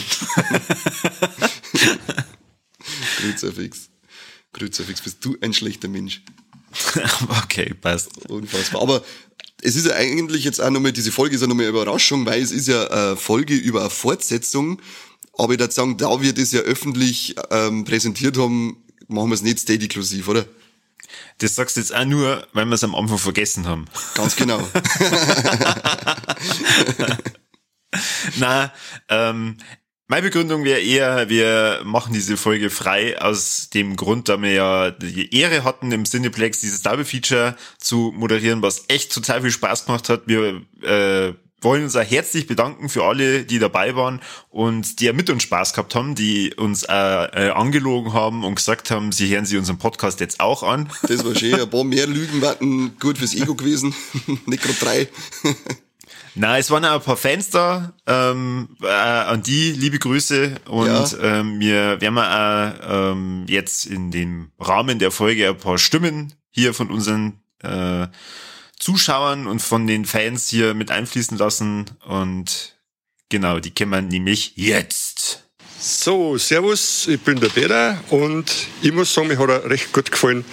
[3.37, 3.91] Sehr fix.
[4.53, 6.23] Kruzifix, bist du ein schlechter Mensch.
[7.43, 8.29] okay, passt.
[8.29, 8.83] Unfassbar.
[8.83, 9.03] Aber
[9.63, 12.43] es ist ja eigentlich jetzt auch nochmal, diese Folge ist ja nochmal eine Überraschung, weil
[12.43, 14.81] es ist ja eine Folge über eine Fortsetzung.
[15.37, 19.43] Aber ich würde sagen, da wir das ja öffentlich ähm, präsentiert haben, machen wir es
[19.43, 20.47] nicht steady-inklusiv, oder?
[21.39, 23.87] Das sagst du jetzt auch nur, weil wir es am Anfang vergessen haben.
[24.15, 24.61] Ganz genau.
[28.37, 28.73] Na,
[29.09, 29.57] ähm,
[30.11, 34.91] meine Begründung wäre eher, wir machen diese Folge frei aus dem Grund, da wir ja
[34.91, 39.87] die Ehre hatten, im Cineplex dieses Double Feature zu moderieren, was echt total viel Spaß
[39.87, 40.23] gemacht hat.
[40.27, 45.13] Wir äh, wollen uns auch herzlich bedanken für alle, die dabei waren und die ja
[45.13, 49.33] mit uns Spaß gehabt haben, die uns äh, äh, angelogen haben und gesagt haben, sie
[49.33, 50.91] hören sich unseren Podcast jetzt auch an.
[51.07, 51.55] Das war schön.
[51.55, 53.95] Ein paar mehr Lügen warten gut fürs Ego gewesen.
[54.47, 55.09] Nicht gerade drei.
[56.35, 57.93] Na, es waren auch ein paar Fans da.
[58.07, 61.19] Ähm, äh, an die liebe Grüße und ja.
[61.23, 66.75] ähm, wir werden auch ähm, jetzt in dem Rahmen der Folge ein paar Stimmen hier
[66.75, 68.07] von unseren äh,
[68.79, 72.77] Zuschauern und von den Fans hier mit einfließen lassen und
[73.29, 75.45] genau, die kennen wir nämlich jetzt.
[75.79, 78.53] So, Servus, ich bin der Peter und
[78.83, 80.45] ich muss sagen, mir hat er recht gut gefallen.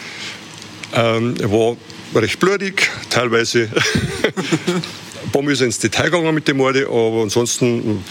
[0.93, 1.75] Ähm, er war
[2.15, 3.63] recht blutig, teilweise
[5.23, 8.03] ein paar Mal ins Detail gegangen mit dem Morde, aber ansonsten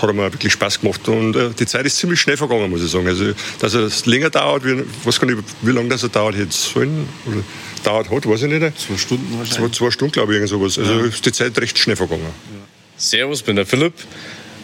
[0.00, 1.06] hat er mir wirklich Spaß gemacht.
[1.08, 3.06] Und äh, die Zeit ist ziemlich schnell vergangen, muss ich sagen.
[3.06, 6.36] Also, dass er das länger dauert, wie, weiß gar nicht, wie lange das er dauert
[6.36, 7.42] jetzt sollen, oder
[7.84, 8.80] dauert hat, weiß ich nicht.
[8.80, 9.72] Zwei Stunden wahrscheinlich.
[9.72, 10.78] Zwei, zwei Stunden, glaube ich, irgend sowas.
[10.78, 11.04] Also ja.
[11.06, 12.22] ist die Zeit recht schnell vergangen.
[12.22, 12.60] Ja.
[12.96, 13.94] Servus, bin der Philipp.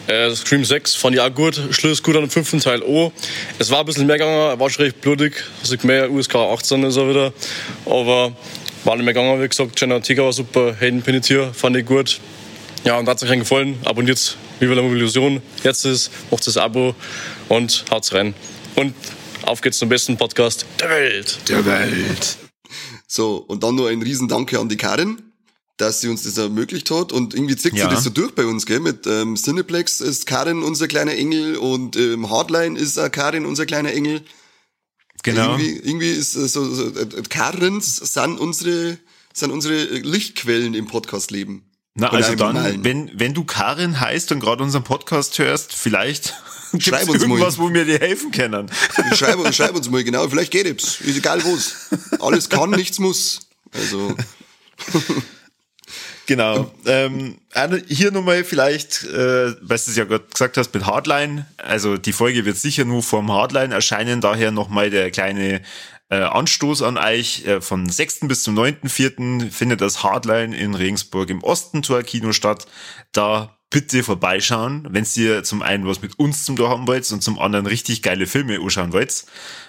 [0.07, 1.59] Äh, Scream 6 fand ich auch gut.
[1.71, 3.11] Schluss gut an dem fünften Teil auch.
[3.57, 5.43] Es war ein bisschen mehr gegangen, war schon recht blutig.
[5.61, 7.33] Also mehr USK 18 ist er wieder.
[7.85, 8.35] Aber
[8.83, 9.79] war nicht mehr gegangen, wie gesagt.
[9.79, 10.75] Jenna Tiger war super.
[10.79, 12.19] Hayden Penetier fand ich gut.
[12.83, 13.79] Ja, und hat euch gefallen.
[13.83, 15.41] Abonniert Viva la Illusion.
[15.63, 16.93] Jetzt ist, macht das Abo
[17.49, 18.35] und haut's rein.
[18.75, 18.93] Und
[19.43, 21.39] auf geht's zum besten Podcast der Welt.
[21.49, 22.37] Der Welt.
[23.07, 25.17] So, und dann nur ein Riesendanke an die Karin,
[25.77, 27.11] dass sie uns das ermöglicht hat.
[27.11, 27.89] Und irgendwie zieht ja.
[27.89, 28.79] sie das so durch bei uns, gell?
[28.79, 33.65] Mit ähm, Cineplex ist Karin unser kleiner Engel und ähm, Hardline ist auch Karin unser
[33.65, 34.21] kleiner Engel.
[35.23, 35.57] Genau.
[35.57, 38.97] Irgendwie, irgendwie ist äh, so, so äh, Karens sind unsere,
[39.33, 41.63] sind unsere Lichtquellen im Podcastleben.
[41.97, 46.33] Na, also dann, wenn, wenn du Karin heißt und gerade unseren Podcast hörst, vielleicht
[46.79, 47.69] Schreib uns irgendwas, mal.
[47.69, 48.69] wo wir dir helfen können.
[49.13, 50.27] Schreib, schreib uns mal, genau.
[50.27, 50.99] Vielleicht geht es.
[51.01, 51.89] Ist egal wo's.
[52.19, 53.47] Alles kann, nichts muss.
[53.71, 54.15] Also.
[56.27, 56.71] Genau.
[56.85, 57.37] Ähm,
[57.87, 61.45] hier nochmal vielleicht, äh, weil du es ja gerade gesagt hast, mit Hardline.
[61.57, 65.61] Also die Folge wird sicher nur vom Hardline erscheinen, daher nochmal der kleine
[66.09, 67.45] äh, Anstoß an euch.
[67.45, 68.21] Äh, von 6.
[68.21, 69.51] bis zum 9.4.
[69.51, 72.65] findet das Hardline in Regensburg im Ostentor Kino statt.
[73.11, 77.21] Da bitte vorbeischauen, wenn ihr zum einen was mit uns zum tun haben wollt und
[77.21, 79.25] zum anderen richtig geile Filme anschauen wollt.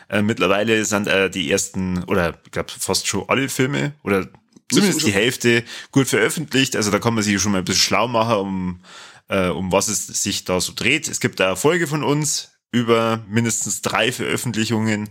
[0.09, 4.29] Äh, mittlerweile sind äh, die ersten, oder ich glaube fast schon alle Filme, oder
[4.71, 6.77] zumindest die Hälfte gut veröffentlicht.
[6.77, 8.81] Also da kann man sich schon mal ein bisschen schlau machen, um,
[9.29, 11.09] äh, um was es sich da so dreht.
[11.09, 15.09] Es gibt eine Folge von uns über mindestens drei Veröffentlichungen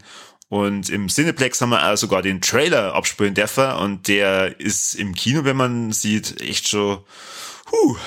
[0.48, 5.16] und im Cineplex haben wir auch sogar den Trailer abspielen dürfen und der ist im
[5.16, 7.00] Kino, wenn man sieht, echt schon,
[7.72, 7.98] huh,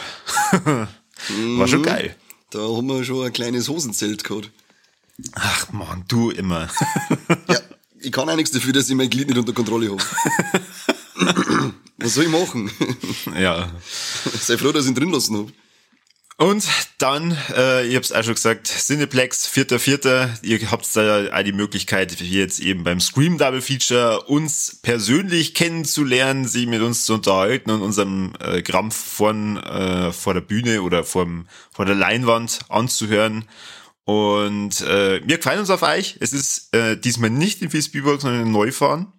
[1.56, 1.84] war schon mhm.
[1.84, 2.16] geil.
[2.50, 4.50] Da haben wir schon ein kleines Hosenzelt gehabt.
[5.34, 6.68] Ach man, du immer.
[7.48, 7.58] ja,
[8.00, 10.02] ich kann auch nichts dafür, dass ich mein Glied nicht unter Kontrolle habe.
[11.98, 12.70] Was soll ich machen?
[13.38, 13.70] Ja.
[14.40, 15.52] Sei froh, dass ich ihn drin lassen habe.
[16.40, 20.38] Und dann, äh, ich habe es auch schon gesagt, Cineplex, 4.4.
[20.42, 25.54] Ihr habt da auch die Möglichkeit, wie jetzt eben beim Scream Double Feature uns persönlich
[25.54, 30.82] kennenzulernen, sie mit uns zu unterhalten und unserem äh, Krampf von, äh, vor der Bühne
[30.82, 33.46] oder vorm, vor der Leinwand anzuhören.
[34.04, 36.18] Und äh, wir gefallen uns auf euch.
[36.20, 39.12] Es ist äh, diesmal nicht in Fitzbiburg, sondern in Neufahren.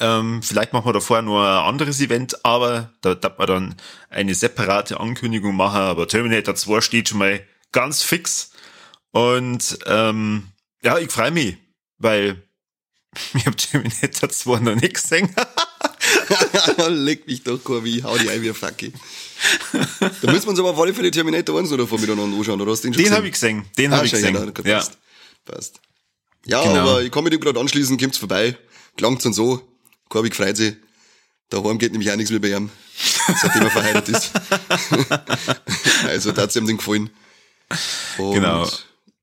[0.00, 3.74] Ähm, vielleicht machen wir da vorher nur ein anderes Event, aber da darf man dann
[4.10, 5.80] eine separate Ankündigung machen.
[5.80, 7.40] Aber Terminator 2 steht schon mal
[7.72, 8.50] ganz fix.
[9.12, 10.48] Und ähm,
[10.82, 11.56] ja, ich freue mich,
[11.98, 12.42] weil
[13.34, 15.34] ich habe Terminator 2 noch nicht gesehen.
[16.88, 18.92] Leg mich doch, Corby, hau die ein wie ein Facki.
[20.00, 22.72] Da müssen wir uns aber auf alle Fälle Terminator 1 oder vor miteinander anschauen, oder
[22.72, 24.34] hast du den schon Den habe ich gesehen, den ah, habe ich gesehen.
[24.64, 24.98] Ja, passt.
[25.44, 25.80] passt.
[26.46, 26.80] Ja, genau.
[26.80, 28.56] aber ich kann mich dem gerade anschließen, kommt's vorbei.
[28.96, 29.62] Klangt's und so.
[30.08, 30.76] Korbig freut sich.
[31.48, 32.70] Daheim geht nämlich auch nichts mehr bei ihm,
[33.40, 34.32] seitdem er verheiratet ist.
[36.06, 37.10] also da hat's ihm den gefallen.
[38.18, 38.68] Und genau.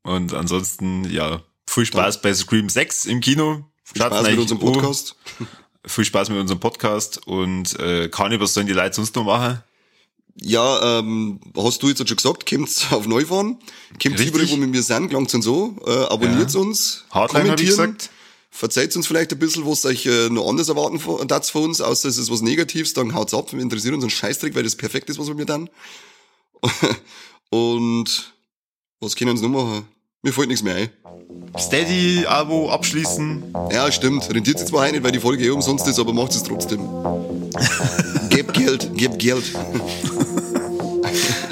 [0.03, 3.65] Und ansonsten, ja, viel Spaß bei Scream 6 im Kino.
[3.83, 5.15] Viel Spaß mit unserem Podcast.
[5.41, 5.45] Oh,
[5.85, 9.25] viel Spaß mit unserem Podcast und äh, kann ich, was sollen die Leute sonst noch
[9.25, 9.61] machen?
[10.35, 13.59] Ja, ähm, hast du jetzt schon gesagt, kommt auf Neufahren,
[14.01, 16.59] kommt überall, wo wir sind, langt's und so, äh, abonniert ja.
[16.59, 17.97] uns, Hardline kommentieren.
[18.55, 22.07] Verzeiht uns vielleicht ein bisschen, was euch äh, noch anders erwarten das von uns, außer
[22.07, 23.51] es ist was Negatives, dann haut's ab.
[23.51, 25.71] Wir interessieren uns einen Scheißdreck, weil das perfekt ist, was wir mir dann.
[27.49, 28.31] Und
[28.99, 29.87] was können wir uns noch machen?
[30.21, 30.89] Mir fällt nichts mehr ein.
[31.57, 33.55] Steady-Abo abschließen.
[33.71, 34.29] Ja, stimmt.
[34.31, 36.79] Rentiert sich zwar nicht, weil die Folge eh umsonst ist, aber macht es trotzdem.
[38.29, 39.45] gebt Geld, gebt Geld.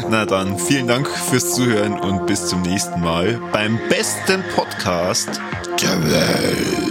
[0.08, 5.42] Na dann, vielen Dank fürs Zuhören und bis zum nächsten Mal beim besten Podcast
[5.82, 6.91] der Welt.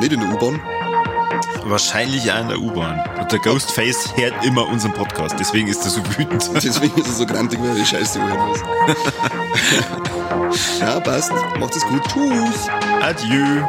[0.00, 0.60] Nicht in der U-Bahn.
[1.64, 3.02] Wahrscheinlich auch in der U-Bahn.
[3.18, 6.48] Und der Ghostface hört immer unseren Podcast, deswegen ist er so wütend.
[6.62, 8.60] Deswegen ist er so grantig, weil er die Scheiße hören muss.
[10.80, 11.32] ja, passt.
[11.58, 12.02] Macht es gut.
[12.06, 12.68] Tschüss.
[13.00, 13.64] Adieu.